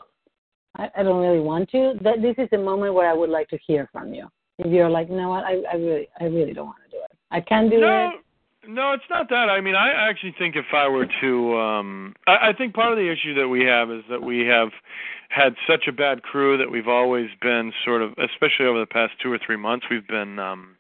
I, 0.77 0.91
I 0.97 1.03
don't 1.03 1.23
really 1.23 1.41
want 1.41 1.71
to, 1.71 1.95
that 2.03 2.21
this 2.21 2.35
is 2.37 2.49
a 2.53 2.59
moment 2.59 2.95
where 2.95 3.09
I 3.09 3.15
would 3.15 3.31
like 3.31 3.49
to 3.49 3.59
hear 3.65 3.89
from 3.93 4.13
you. 4.13 4.29
If 4.59 4.73
you're 4.73 4.91
like, 4.91 5.09
no, 5.09 5.33
I, 5.33 5.63
I 5.73 5.77
really, 5.77 6.09
I 6.21 6.25
really 6.25 6.53
don't 6.53 6.67
want 6.67 6.79
to 6.85 6.91
do 6.91 7.03
it. 7.03 7.17
I 7.31 7.41
can't 7.41 7.71
do 7.71 7.81
no, 7.81 8.09
it. 8.09 8.24
No, 8.69 8.93
it's 8.93 9.05
not 9.11 9.29
that. 9.31 9.49
I 9.49 9.61
mean, 9.61 9.75
I 9.75 9.93
actually 9.93 10.35
think 10.39 10.57
if 10.57 10.67
I 10.73 10.89
were 10.89 11.07
to, 11.21 11.57
um, 11.59 12.15
I, 12.27 12.49
I 12.49 12.53
think 12.53 12.75
part 12.75 12.93
of 12.93 12.99
the 12.99 13.11
issue 13.11 13.35
that 13.35 13.49
we 13.49 13.65
have 13.65 13.91
is 13.91 14.03
that 14.11 14.23
we 14.23 14.47
have 14.47 14.71
had 15.29 15.55
such 15.67 15.87
a 15.89 15.93
bad 15.93 16.23
crew 16.23 16.57
that 16.59 16.71
we've 16.71 16.89
always 16.89 17.29
been 17.41 17.73
sort 17.85 18.03
of, 18.03 18.13
especially 18.19 18.67
over 18.67 18.79
the 18.79 18.87
past 18.87 19.15
two 19.23 19.33
or 19.33 19.39
three 19.45 19.57
months, 19.57 19.87
we've 19.91 20.07
been 20.07 20.39
um, 20.39 20.77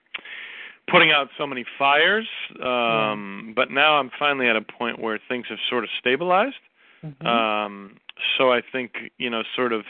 putting 0.88 1.11
out 1.11 1.29
so 1.37 1.47
many 1.47 1.64
fires. 1.79 2.29
Um, 2.62 3.53
But 3.57 3.70
now 3.70 3.99
I'm 3.99 4.11
finally 4.18 4.49
at 4.49 4.57
a 4.57 4.62
point 4.62 4.99
where 5.01 5.18
things 5.29 5.47
have 5.49 5.59
sort 5.68 5.85
of 5.85 5.90
stabilized. 5.99 6.57
Mhm. 7.05 7.27
Um, 7.27 7.97
so 8.38 8.53
I 8.53 8.61
think 8.61 9.11
you 9.18 9.29
know, 9.31 9.42
sort 9.55 9.73
of, 9.73 9.85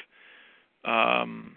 um, 0.85 1.55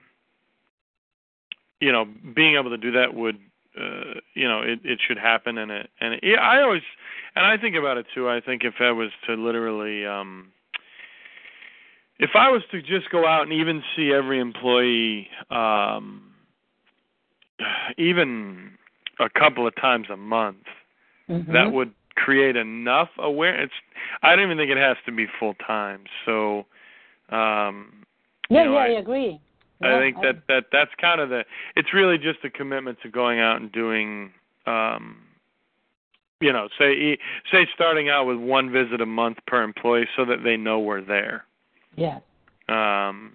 you 1.80 1.91
know, 1.91 2.06
being 2.36 2.56
able 2.56 2.69
to 2.71 2.78
do 2.78 2.91
that 2.91 3.13
would, 3.13 3.39
uh, 3.80 4.20
you 4.34 4.48
know, 4.48 4.62
it 4.62 4.80
it 4.84 5.00
should 5.06 5.18
happen, 5.18 5.58
and 5.58 5.72
it 5.72 5.90
and 6.00 6.16
it, 6.16 6.20
yeah, 6.24 6.40
I 6.42 6.62
always, 6.62 6.82
and 7.36 7.46
I 7.46 7.58
think 7.58 7.76
about 7.76 7.98
it 7.98 8.06
too. 8.13 8.30
I 8.30 8.42
think 8.42 8.63
if 8.63 8.76
I 8.80 8.92
was 8.92 9.10
to 9.28 9.34
literally, 9.34 10.06
um, 10.06 10.52
if 12.20 12.32
I 12.36 12.50
was 12.50 12.62
to 12.72 12.82
just 12.82 13.10
go 13.12 13.28
out 13.28 13.44
and 13.44 13.54
even 13.54 13.84
see 13.96 14.12
every 14.12 14.40
employee, 14.40 15.28
um, 15.52 16.32
even 17.98 18.72
a 19.20 19.30
couple 19.30 19.68
of 19.68 19.76
times 19.76 20.08
a 20.12 20.18
month, 20.18 20.66
mm-hmm. 21.30 21.52
that 21.54 21.72
would 21.72 21.92
create 22.16 22.56
enough 22.56 23.10
awareness. 23.20 23.70
I 24.24 24.36
don't 24.36 24.46
even 24.46 24.58
think 24.58 24.72
it 24.72 24.78
has 24.78 24.98
to 25.06 25.12
be 25.12 25.28
full 25.40 25.54
time. 25.56 26.06
So, 26.26 26.66
um, 27.30 28.06
yeah, 28.50 28.63
you 28.63 28.66
know, 28.66 28.74
yeah, 28.74 28.80
I, 28.80 28.86
I 28.86 29.00
agree. 29.00 29.40
I 29.82 30.00
think 30.00 30.18
that 30.22 30.44
that 30.48 30.66
that's 30.72 30.92
kind 31.00 31.22
of 31.22 31.30
the. 31.30 31.44
It's 31.76 31.94
really 31.94 32.18
just 32.18 32.40
a 32.44 32.50
commitment 32.50 32.98
to 33.04 33.10
going 33.10 33.40
out 33.40 33.62
and 33.62 33.72
doing. 33.72 34.32
um 34.66 35.24
you 36.40 36.54
know, 36.54 36.68
say 36.78 36.92
e, 36.92 37.18
say 37.52 37.68
starting 37.74 38.10
out 38.10 38.26
with 38.26 38.38
one 38.38 38.72
visit 38.72 39.02
a 39.02 39.06
month 39.06 39.38
per 39.48 39.63
employee, 39.63 40.08
so 40.16 40.24
that 40.26 40.44
they 40.44 40.56
know 40.56 40.80
we're 40.80 41.02
there. 41.02 41.46
Yes. 41.96 42.22
Um, 42.70 43.34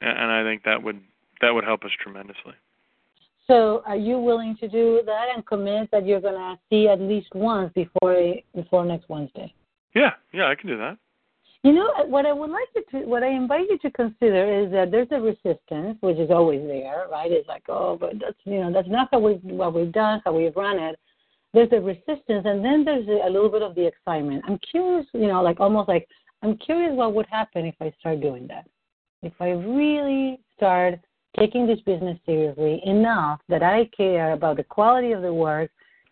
and, 0.00 0.18
and 0.18 0.32
I 0.32 0.42
think 0.42 0.64
that 0.64 0.82
would 0.82 1.00
that 1.40 1.54
would 1.54 1.64
help 1.64 1.84
us 1.84 1.90
tremendously. 2.02 2.54
So, 3.46 3.82
are 3.86 3.96
you 3.96 4.18
willing 4.18 4.56
to 4.60 4.68
do 4.68 5.02
that 5.06 5.26
and 5.34 5.44
commit 5.44 5.90
that 5.90 6.06
you're 6.06 6.20
going 6.20 6.34
to 6.34 6.58
see 6.68 6.88
at 6.88 7.00
least 7.00 7.34
once 7.34 7.72
before 7.74 8.34
before 8.54 8.84
next 8.84 9.08
Wednesday? 9.08 9.52
Yeah, 9.94 10.12
yeah, 10.32 10.46
I 10.46 10.54
can 10.54 10.68
do 10.68 10.78
that. 10.78 10.98
You 11.62 11.74
know 11.74 11.92
what 12.06 12.24
I 12.24 12.32
would 12.32 12.50
like 12.50 12.68
you 12.74 12.82
to, 12.92 13.06
what 13.06 13.22
I 13.22 13.28
invite 13.28 13.66
you 13.68 13.76
to 13.78 13.90
consider 13.90 14.64
is 14.64 14.72
that 14.72 14.90
there's 14.90 15.08
a 15.10 15.20
resistance, 15.20 15.98
which 16.00 16.16
is 16.16 16.30
always 16.30 16.66
there, 16.66 17.04
right? 17.10 17.30
It's 17.30 17.48
like, 17.48 17.64
oh, 17.68 17.98
but 18.00 18.14
that's 18.18 18.38
you 18.44 18.60
know 18.60 18.72
that's 18.72 18.88
not 18.88 19.08
how 19.12 19.18
we 19.18 19.34
what 19.42 19.74
we've 19.74 19.92
done, 19.92 20.22
how 20.24 20.32
we've 20.32 20.56
run 20.56 20.78
it. 20.78 20.98
There's 21.52 21.68
a 21.72 21.80
resistance, 21.80 22.46
and 22.46 22.64
then 22.64 22.84
there's 22.84 23.06
a, 23.08 23.28
a 23.28 23.30
little 23.30 23.50
bit 23.50 23.60
of 23.60 23.74
the 23.74 23.86
excitement. 23.86 24.44
I'm 24.48 24.58
curious, 24.70 25.06
you 25.12 25.26
know, 25.26 25.42
like 25.42 25.60
almost 25.60 25.88
like 25.88 26.08
I'm 26.42 26.56
curious 26.56 26.92
what 26.94 27.12
would 27.14 27.26
happen 27.26 27.66
if 27.66 27.74
I 27.80 27.92
start 28.00 28.22
doing 28.22 28.46
that. 28.46 28.66
If 29.22 29.34
I 29.38 29.50
really 29.50 30.40
start 30.56 30.94
taking 31.38 31.66
this 31.66 31.80
business 31.80 32.18
seriously 32.24 32.80
enough 32.86 33.40
that 33.50 33.62
I 33.62 33.90
care 33.94 34.32
about 34.32 34.56
the 34.56 34.64
quality 34.64 35.12
of 35.12 35.20
the 35.20 35.34
work, 35.34 35.70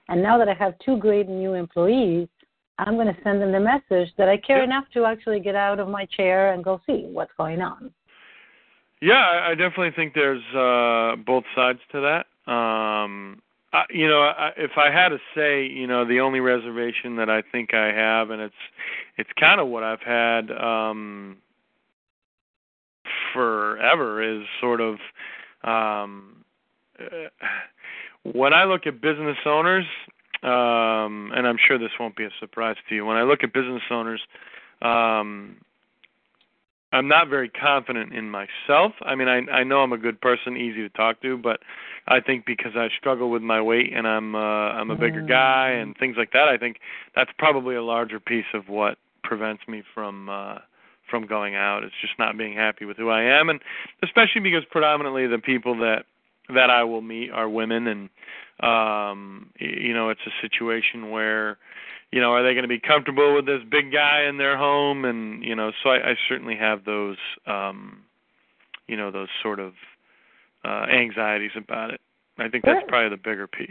and 0.08 0.22
now 0.22 0.37
that 0.37 0.48
I 0.50 0.54
have 0.54 0.74
two 0.84 0.98
great 0.98 1.26
new 1.26 1.54
employees, 1.54 2.28
I'm 2.78 2.94
going 2.94 3.08
to 3.08 3.16
send 3.24 3.42
them 3.42 3.52
the 3.52 3.60
message 3.60 4.12
that 4.16 4.28
I 4.28 4.36
care 4.36 4.58
Yeah. 4.58 4.64
enough 4.64 4.84
to 4.94 5.04
actually 5.04 5.40
get 5.40 5.54
out 5.54 5.80
of 5.80 5.88
my 5.88 6.06
chair 6.06 6.52
and 6.52 6.62
go 6.62 6.80
see 6.86 7.06
what's 7.10 7.32
going 7.36 7.60
on. 7.60 7.92
Yeah, 9.00 9.14
I 9.14 9.50
I 9.50 9.54
definitely 9.54 9.92
think 9.92 10.14
there's 10.14 10.42
uh 10.54 11.16
both 11.24 11.44
sides 11.54 11.78
to 11.92 12.00
that. 12.00 12.52
Um 12.52 13.42
I, 13.72 13.84
you 13.90 14.08
know, 14.08 14.22
I, 14.22 14.52
if 14.56 14.72
I 14.78 14.90
had 14.90 15.10
to 15.10 15.18
say, 15.36 15.66
you 15.66 15.86
know, 15.86 16.04
the 16.06 16.20
only 16.20 16.40
reservation 16.40 17.16
that 17.16 17.28
I 17.28 17.42
think 17.52 17.74
I 17.74 17.92
have, 17.92 18.30
and 18.30 18.40
it's 18.40 18.54
it's 19.18 19.30
kind 19.38 19.60
of 19.60 19.68
what 19.68 19.82
I've 19.84 20.00
had 20.00 20.50
um 20.50 21.36
forever, 23.34 24.22
is 24.22 24.46
sort 24.60 24.80
of 24.80 24.94
um 25.62 26.44
uh, 26.98 27.28
when 28.32 28.52
I 28.52 28.64
look 28.64 28.86
at 28.86 29.00
business 29.00 29.38
owners, 29.46 29.84
um, 30.42 31.33
and 31.35 31.46
I'm 31.46 31.59
sure 31.66 31.79
this 31.79 31.90
won't 31.98 32.16
be 32.16 32.24
a 32.24 32.31
surprise 32.40 32.77
to 32.88 32.94
you. 32.94 33.05
When 33.05 33.16
I 33.16 33.22
look 33.22 33.42
at 33.42 33.53
business 33.53 33.83
owners, 33.90 34.20
um, 34.83 35.57
I'm 36.92 37.09
not 37.09 37.29
very 37.29 37.48
confident 37.51 38.14
in 38.14 38.31
myself. 38.31 38.92
I 39.03 39.14
mean, 39.14 39.29
I 39.29 39.40
I 39.51 39.62
know 39.64 39.81
I'm 39.81 39.92
a 39.92 39.98
good 39.98 40.20
person, 40.20 40.57
easy 40.57 40.81
to 40.81 40.88
talk 40.88 41.20
to, 41.22 41.37
but 41.37 41.61
I 42.07 42.20
think 42.20 42.46
because 42.46 42.72
I 42.77 42.88
struggle 42.98 43.31
with 43.31 43.42
my 43.42 43.61
weight 43.61 43.92
and 43.94 44.07
I'm 44.07 44.35
uh 44.35 44.38
I'm 44.38 44.90
a 44.90 44.96
bigger 44.96 45.20
guy 45.20 45.70
and 45.70 45.94
things 45.98 46.16
like 46.16 46.33
that, 46.33 46.48
I 46.48 46.57
think 46.57 46.79
that's 47.14 47.31
probably 47.38 47.74
a 47.74 47.83
larger 47.83 48.18
piece 48.18 48.46
of 48.55 48.68
what 48.68 48.96
prevents 49.22 49.62
me 49.68 49.83
from 49.94 50.31
uh 50.31 50.59
from 51.11 51.27
going 51.27 51.55
out. 51.57 51.85
It's 51.85 51.94
just 52.01 52.18
not 52.18 52.38
being 52.38 52.55
happy 52.55 52.87
with 52.87 52.96
who 52.96 53.11
I 53.11 53.22
am 53.22 53.51
and 53.51 53.61
especially 54.03 54.40
because 54.40 54.64
predominantly 54.70 55.27
the 55.27 55.38
people 55.38 55.77
that 55.79 56.05
that 56.54 56.70
I 56.70 56.84
will 56.84 57.02
meet 57.02 57.30
are 57.30 57.48
women 57.48 57.87
and 57.87 58.08
um 58.61 59.50
you 59.58 59.94
know, 59.94 60.11
it's 60.11 60.20
a 60.26 60.40
situation 60.40 61.11
where 61.11 61.58
you 62.11 62.20
know, 62.20 62.32
are 62.32 62.42
they 62.42 62.54
going 62.54 62.62
to 62.62 62.68
be 62.68 62.80
comfortable 62.80 63.34
with 63.34 63.44
this 63.44 63.61
big 63.70 63.92
guy 63.92 64.24
in 64.28 64.38
their 64.38 64.56
home? 64.56 65.04
And 65.04 65.44
you 65.44 65.54
know, 65.54 65.72
so 65.82 65.90
I, 65.90 66.11
I 66.11 66.14
certainly 66.28 66.56
have 66.56 66.84
those, 66.84 67.18
um, 67.46 67.98
you 68.87 68.96
know, 68.96 69.11
those 69.11 69.28
sort 69.42 69.61
of 69.61 69.74
uh, 70.64 70.87
anxieties 70.90 71.50
about 71.56 71.92
it. 71.92 72.00
I 72.38 72.48
think 72.48 72.64
that's 72.64 72.87
probably 72.88 73.11
the 73.11 73.22
bigger 73.22 73.46
piece. 73.46 73.68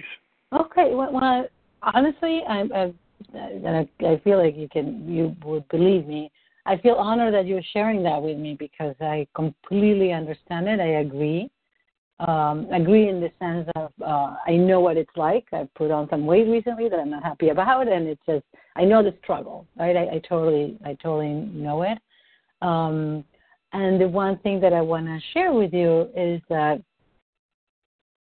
Okay. 0.54 0.94
Well, 0.94 1.12
well 1.12 1.48
honestly, 1.82 2.42
I, 2.48 2.64
I, 2.76 2.94
and 3.34 3.68
I, 3.68 4.06
I 4.06 4.20
feel 4.24 4.38
like 4.38 4.56
you 4.56 4.68
can, 4.70 5.08
you 5.10 5.36
would 5.44 5.68
believe 5.70 6.06
me. 6.06 6.32
I 6.66 6.78
feel 6.78 6.96
honored 6.96 7.34
that 7.34 7.46
you're 7.46 7.62
sharing 7.74 8.04
that 8.04 8.22
with 8.22 8.38
me 8.38 8.56
because 8.60 8.96
I 9.00 9.26
completely 9.36 10.12
understand 10.12 10.68
it. 10.68 10.80
I 10.80 11.00
agree. 11.00 11.50
Um, 12.20 12.68
agree 12.74 13.10
in 13.10 13.22
the 13.22 13.32
sense 13.38 13.70
of 13.76 13.92
uh, 14.04 14.36
I 14.48 14.56
know 14.56 14.80
what 14.80 14.98
it's 14.98 15.16
like. 15.16 15.46
I've 15.54 15.72
put 15.76 15.92
on 15.92 16.10
some 16.10 16.26
weight 16.26 16.48
recently 16.48 16.90
that 16.90 17.00
I'm 17.00 17.12
not 17.12 17.24
happy 17.24 17.50
about, 17.50 17.88
and 17.88 18.08
it's 18.08 18.22
just 18.26 18.44
I 18.76 18.86
know 18.86 19.04
the 19.04 19.14
struggle, 19.22 19.68
right? 19.78 19.96
I, 19.96 20.16
I 20.16 20.22
totally, 20.28 20.80
I 20.84 20.96
totally 20.96 21.34
know 21.34 21.84
it. 21.84 22.00
Um, 22.64 23.24
and 23.74 24.02
the 24.02 24.08
one 24.08 24.40
thing 24.40 24.60
that 24.62 24.74
I 24.74 24.82
want 24.82 25.06
to 25.06 25.20
share 25.34 25.54
with 25.54 25.74
you 25.74 26.10
is 26.16 26.42
that 26.50 26.82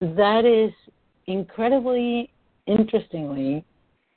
that 0.01 0.45
is 0.47 0.73
incredibly 1.27 2.31
interestingly, 2.67 3.65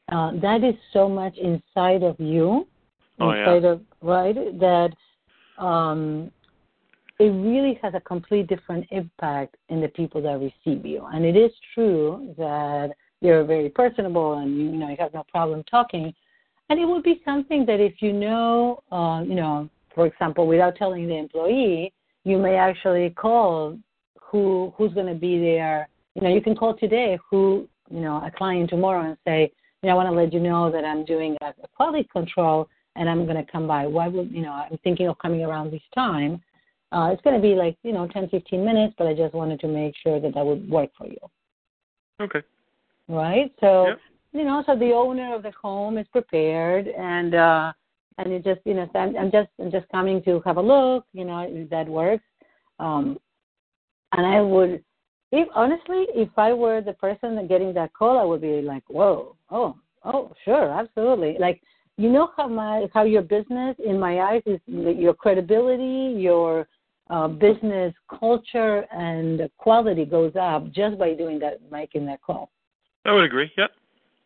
uh, 0.10 0.32
that 0.42 0.64
is 0.64 0.76
so 0.94 1.10
much 1.10 1.36
inside 1.38 2.04
of 2.04 2.20
you, 2.20 2.68
Oh, 3.20 3.32
yeah. 3.32 3.56
inside 3.56 3.66
of 3.66 3.82
right 4.02 4.36
that 4.60 4.92
um, 5.58 6.32
it 7.20 7.30
really 7.30 7.80
has 7.82 7.94
a 7.94 8.00
complete 8.02 8.48
different 8.48 8.86
impact 8.92 9.56
in 9.70 9.82
the 9.82 9.88
people 9.90 10.22
that 10.22 10.40
receive 10.40 10.86
you. 10.86 11.06
And 11.14 11.24
it 11.24 11.38
is 11.38 11.52
true 11.74 12.34
that 12.38 12.92
you're 13.22 13.44
very 13.44 13.70
personable 13.70 14.40
and 14.40 14.58
you, 14.58 14.72
know 14.72 14.90
you 14.90 14.98
have 15.00 15.14
no 15.14 15.24
problem 15.32 15.64
talking. 15.64 16.14
And 16.70 16.80
it 16.80 16.86
would 16.86 17.04
be 17.04 17.22
something 17.24 17.66
that 17.68 17.80
if 17.80 18.02
you 18.02 18.12
know, 18.12 18.82
uh, 18.92 19.24
you 19.26 19.36
know, 19.36 19.70
for 19.94 20.08
example, 20.08 20.48
without 20.48 20.76
telling 20.76 21.08
the 21.08 21.18
employee, 21.18 21.94
you 22.24 22.38
may 22.38 22.56
actually 22.56 23.12
call 23.12 23.78
who 24.20 24.74
who's 24.76 24.94
going 24.94 25.08
to 25.08 25.20
be 25.20 25.40
there. 25.40 25.88
You 26.16 26.24
know, 26.24 26.34
you 26.34 26.42
can 26.42 26.56
call 26.56 26.76
today 26.76 27.18
who 27.30 27.68
you 27.90 28.02
know 28.02 28.18
a 28.18 28.32
client 28.36 28.70
tomorrow 28.70 29.06
and 29.08 29.18
say, 29.26 29.52
you 29.82 29.88
know, 29.88 29.94
I 29.94 29.96
want 29.96 30.10
to 30.10 30.16
let 30.16 30.34
you 30.34 30.40
know 30.40 30.72
that 30.72 30.84
I'm 30.84 31.06
doing 31.06 31.38
a, 31.42 31.48
a 31.64 31.68
quality 31.76 32.10
control 32.12 32.68
and 32.96 33.10
I'm 33.10 33.26
going 33.26 33.44
to 33.44 33.50
come 33.50 33.68
by. 33.68 33.86
Why 33.86 34.08
would 34.08 34.32
you 34.32 34.42
know? 34.42 34.52
I'm 34.52 34.78
thinking 34.84 35.08
of 35.08 35.18
coming 35.20 35.44
around 35.44 35.72
this 35.72 35.84
time. 35.94 36.42
Uh, 36.96 37.08
it's 37.12 37.22
going 37.24 37.36
to 37.36 37.42
be 37.42 37.56
like 37.56 37.78
you 37.84 37.92
know 37.92 38.08
10, 38.08 38.30
15 38.30 38.66
minutes, 38.66 38.94
but 38.98 39.08
I 39.08 39.14
just 39.14 39.34
wanted 39.34 39.60
to 39.60 39.68
make 39.68 39.94
sure 40.02 40.20
that 40.20 40.34
that 40.34 40.46
would 40.46 40.70
work 40.70 40.92
for 40.98 41.08
you, 41.08 41.24
Okay. 42.22 42.42
right? 43.10 43.52
So 43.60 43.88
Yep. 43.88 44.00
you 44.34 44.46
know, 44.46 44.64
so 44.66 44.76
the 44.76 44.92
owner 44.94 45.36
of 45.36 45.44
the 45.44 45.52
home 45.52 45.98
is 45.98 46.08
prepared 46.18 46.88
and. 46.88 47.36
uh 47.36 47.74
and 48.18 48.32
it 48.32 48.44
just 48.44 48.62
you 48.66 48.74
know 48.74 48.90
I'm, 48.96 49.16
I'm 49.18 49.32
just 49.32 49.50
I'm 49.60 49.72
just 49.72 49.88
coming 49.90 50.24
to 50.24 50.42
have 50.46 50.58
a 50.58 50.62
look 50.62 51.06
you 51.14 51.26
know 51.26 51.40
if 51.50 51.70
that 51.70 51.88
works 51.88 52.24
um 52.80 53.18
and 54.14 54.26
I 54.26 54.40
would 54.42 54.84
if 55.32 55.48
honestly 55.54 56.06
if 56.24 56.30
I 56.38 56.54
were 56.54 56.82
the 56.82 56.94
person 56.94 57.36
that 57.36 57.50
getting 57.50 57.74
that 57.74 57.94
call 57.94 58.18
I 58.18 58.24
would 58.24 58.42
be 58.42 58.62
like 58.62 58.84
whoa 58.88 59.36
oh 59.52 59.76
oh 60.04 60.32
sure 60.46 60.72
absolutely 60.72 61.36
like 61.40 61.62
you 61.98 62.10
know 62.10 62.30
how 62.38 62.48
my 62.48 62.88
how 62.94 63.04
your 63.04 63.22
business 63.22 63.76
in 63.86 64.00
my 64.00 64.22
eyes 64.22 64.44
is 64.46 64.60
your 64.68 65.14
credibility 65.14 66.18
your 66.18 66.68
uh, 67.10 67.28
business 67.28 67.94
culture 68.20 68.86
and 68.92 69.50
quality 69.58 70.06
goes 70.06 70.34
up 70.40 70.72
just 70.72 70.98
by 70.98 71.14
doing 71.14 71.40
that 71.40 71.60
making 71.72 72.06
that 72.06 72.22
call 72.22 72.50
I 73.06 73.14
would 73.14 73.24
agree. 73.24 73.52
Yep. 73.58 73.72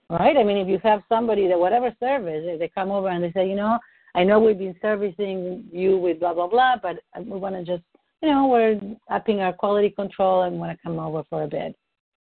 right? 0.10 0.38
I 0.38 0.44
mean, 0.44 0.58
if 0.58 0.68
you 0.68 0.80
have 0.84 1.02
somebody 1.10 1.48
that 1.48 1.60
whatever 1.60 1.94
service, 2.00 2.44
if 2.46 2.60
they 2.60 2.70
come 2.70 2.92
over 2.92 3.10
and 3.10 3.24
they 3.24 3.32
say, 3.34 3.48
you 3.48 3.56
know, 3.56 3.78
I 4.16 4.24
know 4.24 4.40
we've 4.40 4.58
been 4.58 4.76
servicing 4.82 5.66
you 5.72 5.98
with 5.98 6.20
blah 6.20 6.34
blah 6.34 6.48
blah, 6.48 6.76
but 6.82 7.00
we 7.18 7.38
want 7.38 7.56
to 7.56 7.64
just, 7.64 7.84
you 8.22 8.30
know, 8.30 8.48
we're 8.48 8.80
upping 9.12 9.42
our 9.42 9.54
quality 9.54 9.90
control 9.90 10.44
and 10.44 10.60
want 10.60 10.72
to 10.72 10.82
come 10.82 10.98
over 10.98 11.24
for 11.30 11.44
a 11.44 11.48
bit. 11.48 11.76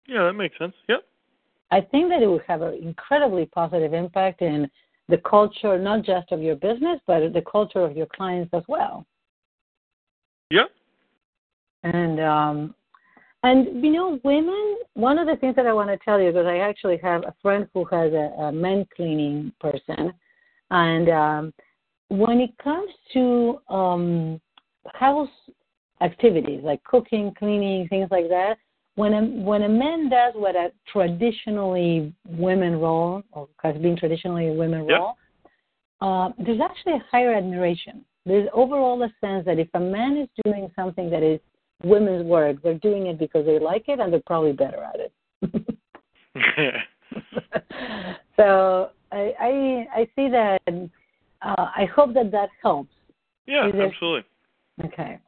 Yeah, 0.07 0.23
that 0.23 0.33
makes 0.33 0.57
sense. 0.57 0.73
Yep. 0.87 1.03
I 1.71 1.81
think 1.81 2.09
that 2.09 2.21
it 2.21 2.27
would 2.27 2.43
have 2.47 2.61
an 2.61 2.75
incredibly 2.75 3.47
positive 3.47 3.93
impact 3.93 4.41
in 4.41 4.69
the 5.09 5.17
culture, 5.17 5.77
not 5.77 6.03
just 6.03 6.31
of 6.31 6.41
your 6.41 6.55
business, 6.55 6.99
but 7.05 7.33
the 7.33 7.43
culture 7.49 7.81
of 7.81 7.97
your 7.97 8.07
clients 8.07 8.53
as 8.53 8.63
well. 8.67 9.05
Yep. 10.51 10.69
And 11.83 12.19
um, 12.19 12.75
and 13.43 13.83
you 13.83 13.91
know, 13.91 14.19
women. 14.23 14.77
One 14.93 15.19
of 15.19 15.27
the 15.27 15.35
things 15.35 15.55
that 15.55 15.67
I 15.67 15.73
want 15.73 15.89
to 15.89 15.97
tell 16.03 16.19
you 16.19 16.31
because 16.31 16.47
I 16.47 16.57
actually 16.57 16.97
have 17.03 17.23
a 17.23 17.35
friend 17.41 17.67
who 17.73 17.85
has 17.85 18.11
a, 18.13 18.31
a 18.41 18.51
men 18.51 18.87
cleaning 18.95 19.51
person, 19.59 20.13
and 20.71 21.09
um, 21.09 21.53
when 22.09 22.39
it 22.39 22.57
comes 22.57 22.89
to 23.13 23.59
um, 23.69 24.41
house 24.93 25.29
activities 26.01 26.61
like 26.63 26.83
cooking, 26.83 27.33
cleaning, 27.37 27.87
things 27.87 28.07
like 28.11 28.29
that, 28.29 28.55
when 28.95 29.13
a 29.13 29.21
when 29.21 29.63
a 29.63 29.69
man 29.69 30.09
does 30.09 30.33
what 30.35 30.55
a 30.55 30.71
traditionally 30.91 32.13
women 32.27 32.79
role 32.79 33.21
or 33.31 33.47
has 33.63 33.75
been 33.77 33.97
traditionally 33.97 34.47
a 34.47 34.53
women 34.53 34.87
Yep. 34.87 34.97
role, 34.97 35.17
uh, 36.01 36.29
there's 36.43 36.61
actually 36.61 36.93
a 36.93 37.05
higher 37.11 37.33
admiration 37.33 38.03
there's 38.25 38.49
overall 38.53 39.01
a 39.03 39.09
sense 39.21 39.45
that 39.45 39.59
if 39.59 39.67
a 39.73 39.79
man 39.79 40.17
is 40.17 40.27
doing 40.43 40.69
something 40.75 41.09
that 41.09 41.23
is 41.23 41.39
women's 41.83 42.25
work, 42.25 42.61
they're 42.63 42.79
doing 42.79 43.07
it 43.07 43.19
because 43.19 43.45
they 43.45 43.59
like 43.59 43.85
it 43.87 43.99
and 43.99 44.11
they're 44.11 44.21
probably 44.25 44.53
better 44.53 44.83
at 44.83 44.99
it. 44.99 45.11
so 48.35 48.89
I, 49.11 49.33
I 49.39 49.87
I 49.93 50.07
see 50.15 50.29
that. 50.29 50.61
Uh, 50.67 51.67
I 51.75 51.87
hope 51.95 52.13
that 52.13 52.31
that 52.31 52.49
helps. 52.61 52.93
Yeah, 53.45 53.67
absolutely. 53.67 54.23
Okay. 54.83 55.19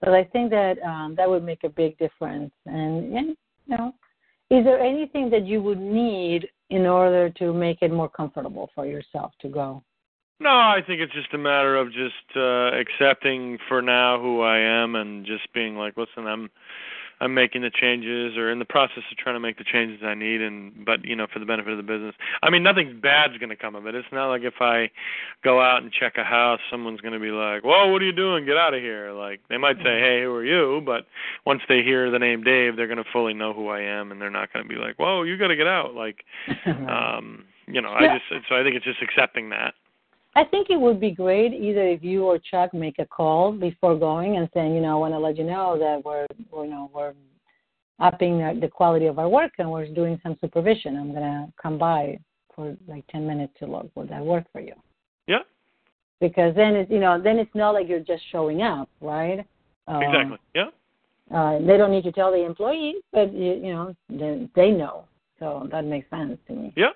But 0.00 0.14
I 0.14 0.24
think 0.24 0.50
that 0.50 0.80
um, 0.82 1.14
that 1.16 1.28
would 1.28 1.44
make 1.44 1.64
a 1.64 1.68
big 1.68 1.98
difference. 1.98 2.52
And 2.66 3.12
you 3.12 3.36
know, 3.68 3.94
is 4.50 4.64
there 4.64 4.80
anything 4.80 5.30
that 5.30 5.46
you 5.46 5.62
would 5.62 5.80
need 5.80 6.48
in 6.70 6.86
order 6.86 7.30
to 7.30 7.52
make 7.52 7.82
it 7.82 7.92
more 7.92 8.08
comfortable 8.08 8.70
for 8.74 8.86
yourself 8.86 9.32
to 9.40 9.48
go? 9.48 9.82
No, 10.40 10.50
I 10.50 10.80
think 10.86 11.00
it's 11.00 11.12
just 11.12 11.32
a 11.32 11.38
matter 11.38 11.76
of 11.76 11.92
just 11.92 12.36
uh 12.36 12.72
accepting 12.72 13.58
for 13.68 13.80
now 13.80 14.20
who 14.20 14.40
I 14.40 14.58
am 14.58 14.94
and 14.94 15.24
just 15.24 15.52
being 15.52 15.76
like, 15.76 15.96
listen, 15.96 16.26
I'm 16.26 16.50
I'm 17.20 17.32
making 17.32 17.62
the 17.62 17.70
changes 17.70 18.36
or 18.36 18.50
in 18.50 18.58
the 18.58 18.64
process 18.64 19.04
of 19.10 19.16
trying 19.16 19.36
to 19.36 19.40
make 19.40 19.58
the 19.58 19.64
changes 19.64 20.00
I 20.04 20.14
need 20.14 20.42
and 20.42 20.84
but 20.84 21.04
you 21.04 21.14
know 21.14 21.26
for 21.32 21.38
the 21.38 21.46
benefit 21.46 21.70
of 21.70 21.76
the 21.76 21.84
business. 21.84 22.14
I 22.42 22.50
mean 22.50 22.62
nothing 22.64 23.00
bad's 23.00 23.38
going 23.38 23.50
to 23.50 23.56
come 23.56 23.76
of 23.76 23.86
it. 23.86 23.94
It's 23.94 24.08
not 24.12 24.28
like 24.28 24.42
if 24.42 24.60
I 24.60 24.90
go 25.44 25.60
out 25.60 25.82
and 25.82 25.92
check 25.92 26.14
a 26.18 26.24
house 26.24 26.60
someone's 26.70 27.00
going 27.00 27.14
to 27.14 27.20
be 27.20 27.30
like, 27.30 27.62
"Whoa, 27.62 27.90
what 27.90 28.02
are 28.02 28.04
you 28.04 28.12
doing? 28.12 28.44
Get 28.44 28.56
out 28.56 28.74
of 28.74 28.80
here." 28.80 29.12
Like 29.12 29.40
they 29.48 29.56
might 29.56 29.76
say, 29.76 30.00
"Hey, 30.00 30.22
who 30.24 30.32
are 30.32 30.44
you?" 30.44 30.82
but 30.84 31.06
once 31.46 31.62
they 31.68 31.82
hear 31.82 32.10
the 32.10 32.18
name 32.18 32.42
Dave, 32.42 32.76
they're 32.76 32.88
going 32.88 33.02
to 33.02 33.10
fully 33.12 33.34
know 33.34 33.52
who 33.52 33.68
I 33.68 33.80
am 33.80 34.10
and 34.10 34.20
they're 34.20 34.30
not 34.30 34.52
going 34.52 34.66
to 34.66 34.68
be 34.68 34.80
like, 34.80 34.96
"Whoa, 34.96 35.22
you 35.22 35.38
got 35.38 35.48
to 35.48 35.56
get 35.56 35.68
out." 35.68 35.94
Like 35.94 36.24
um, 36.66 37.44
you 37.66 37.80
know, 37.80 37.90
I 37.90 38.18
just 38.18 38.44
so 38.48 38.56
I 38.56 38.62
think 38.64 38.74
it's 38.74 38.84
just 38.84 39.00
accepting 39.00 39.50
that. 39.50 39.74
I 40.36 40.44
think 40.44 40.68
it 40.68 40.80
would 40.80 41.00
be 41.00 41.12
great 41.12 41.52
either 41.52 41.86
if 41.86 42.02
you 42.02 42.24
or 42.24 42.38
Chuck 42.38 42.74
make 42.74 42.98
a 42.98 43.06
call 43.06 43.52
before 43.52 43.96
going 43.96 44.36
and 44.36 44.48
saying, 44.52 44.74
you 44.74 44.80
know, 44.80 44.96
I 44.96 45.00
want 45.00 45.14
to 45.14 45.18
let 45.18 45.38
you 45.38 45.44
know 45.44 45.78
that 45.78 46.04
we're, 46.04 46.26
you 46.64 46.70
know, 46.70 46.90
we're 46.92 47.14
upping 48.00 48.38
the 48.60 48.68
quality 48.68 49.06
of 49.06 49.18
our 49.18 49.28
work 49.28 49.52
and 49.58 49.70
we're 49.70 49.86
doing 49.86 50.18
some 50.22 50.36
supervision. 50.40 50.96
I'm 50.96 51.12
gonna 51.14 51.52
come 51.60 51.78
by 51.78 52.18
for 52.54 52.76
like 52.88 53.06
10 53.08 53.26
minutes 53.26 53.52
to 53.60 53.66
look. 53.66 53.90
Would 53.94 54.08
that 54.10 54.24
work 54.24 54.44
for 54.52 54.60
you? 54.60 54.74
Yeah. 55.26 55.42
Because 56.20 56.54
then 56.54 56.74
it's 56.74 56.90
you 56.90 57.00
know 57.00 57.20
then 57.20 57.38
it's 57.38 57.54
not 57.54 57.70
like 57.70 57.88
you're 57.88 58.00
just 58.00 58.22
showing 58.32 58.62
up, 58.62 58.88
right? 59.00 59.44
Um, 59.86 60.02
exactly. 60.02 60.38
Yeah. 60.54 60.70
Uh, 61.34 61.58
they 61.60 61.76
don't 61.76 61.90
need 61.90 62.04
to 62.04 62.12
tell 62.12 62.30
the 62.30 62.44
employees, 62.44 62.96
but 63.12 63.32
you, 63.32 63.54
you 63.54 63.72
know 63.72 63.94
they, 64.08 64.48
they 64.54 64.70
know, 64.70 65.04
so 65.38 65.68
that 65.70 65.84
makes 65.84 66.08
sense 66.10 66.38
to 66.48 66.54
me. 66.54 66.72
Yeah. 66.76 66.90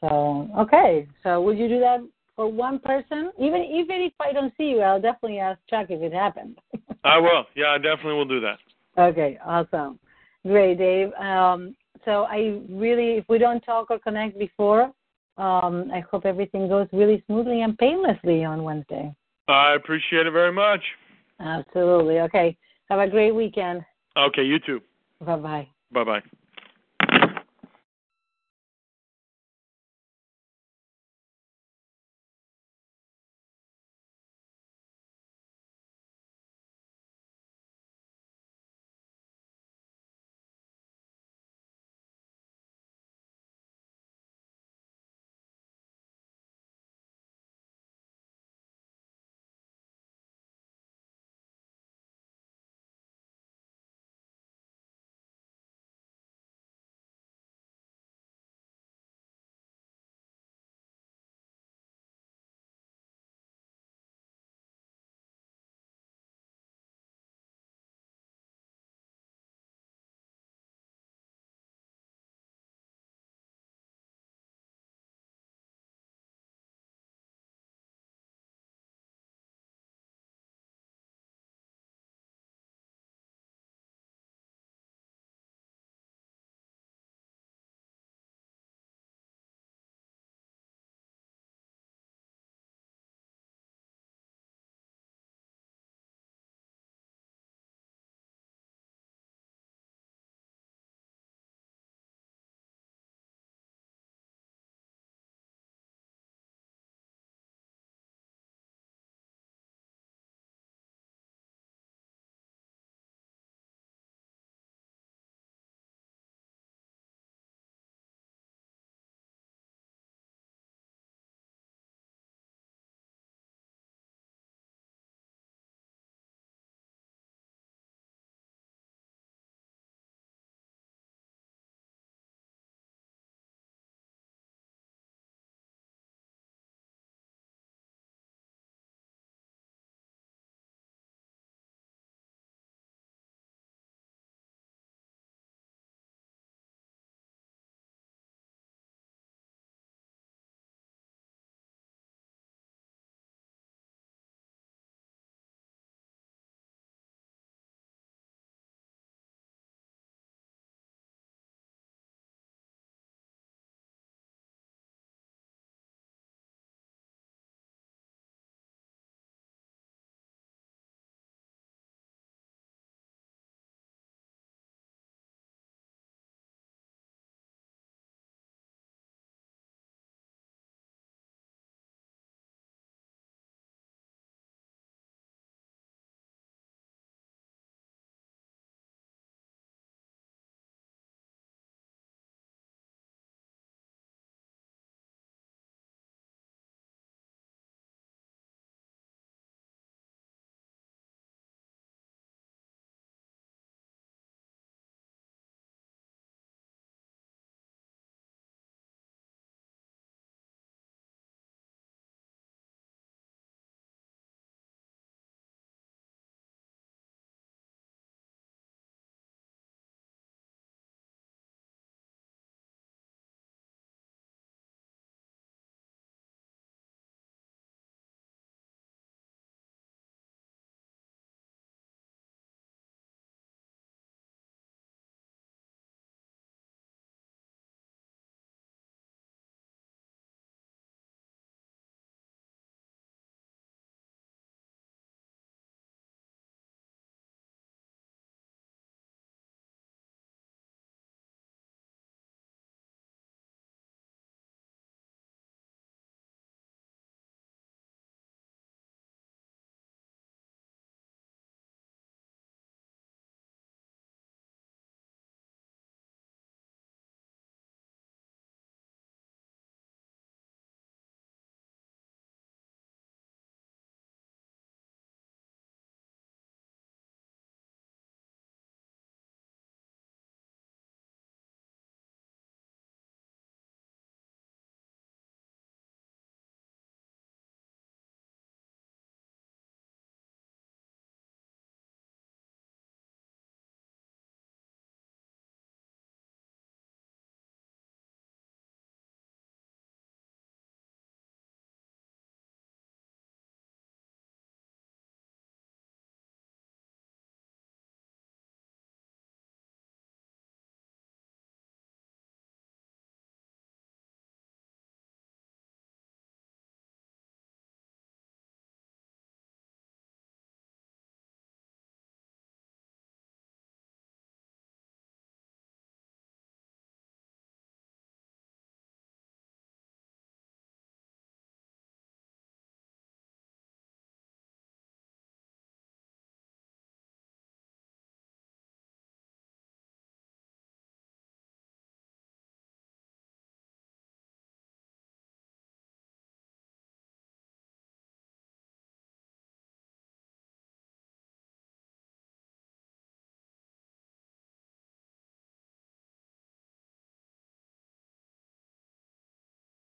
So 0.00 0.48
okay, 0.58 1.06
so 1.22 1.40
would 1.42 1.58
you 1.58 1.68
do 1.68 1.80
that 1.80 2.00
for 2.40 2.50
one 2.50 2.78
person? 2.78 3.32
Even 3.38 3.60
even 3.70 4.00
if 4.00 4.14
I 4.18 4.32
don't 4.32 4.50
see 4.56 4.70
you, 4.70 4.80
I'll 4.80 4.98
definitely 5.00 5.40
ask 5.40 5.60
Chuck 5.68 5.88
if 5.90 6.00
it 6.00 6.14
happened. 6.14 6.56
I 7.04 7.18
will. 7.18 7.44
Yeah, 7.54 7.72
I 7.72 7.76
definitely 7.76 8.14
will 8.14 8.24
do 8.24 8.40
that. 8.40 8.58
Okay, 8.96 9.38
awesome. 9.44 9.98
Great, 10.46 10.78
Dave. 10.78 11.12
Um, 11.14 11.76
so 12.06 12.24
I 12.24 12.58
really, 12.70 13.18
if 13.18 13.26
we 13.28 13.36
don't 13.36 13.60
talk 13.60 13.90
or 13.90 13.98
connect 13.98 14.38
before, 14.38 14.84
um, 15.36 15.90
I 15.92 16.00
hope 16.10 16.24
everything 16.24 16.66
goes 16.66 16.88
really 16.94 17.22
smoothly 17.26 17.60
and 17.60 17.76
painlessly 17.76 18.42
on 18.42 18.64
Wednesday. 18.64 19.14
I 19.46 19.74
appreciate 19.74 20.26
it 20.26 20.30
very 20.30 20.52
much. 20.52 20.80
Absolutely. 21.40 22.20
Okay. 22.20 22.56
Have 22.88 23.00
a 23.00 23.08
great 23.08 23.32
weekend. 23.32 23.84
Okay, 24.16 24.44
you 24.44 24.58
too. 24.58 24.80
Bye 25.20 25.36
bye. 25.36 25.68
Bye 25.92 26.04
bye. 26.04 26.22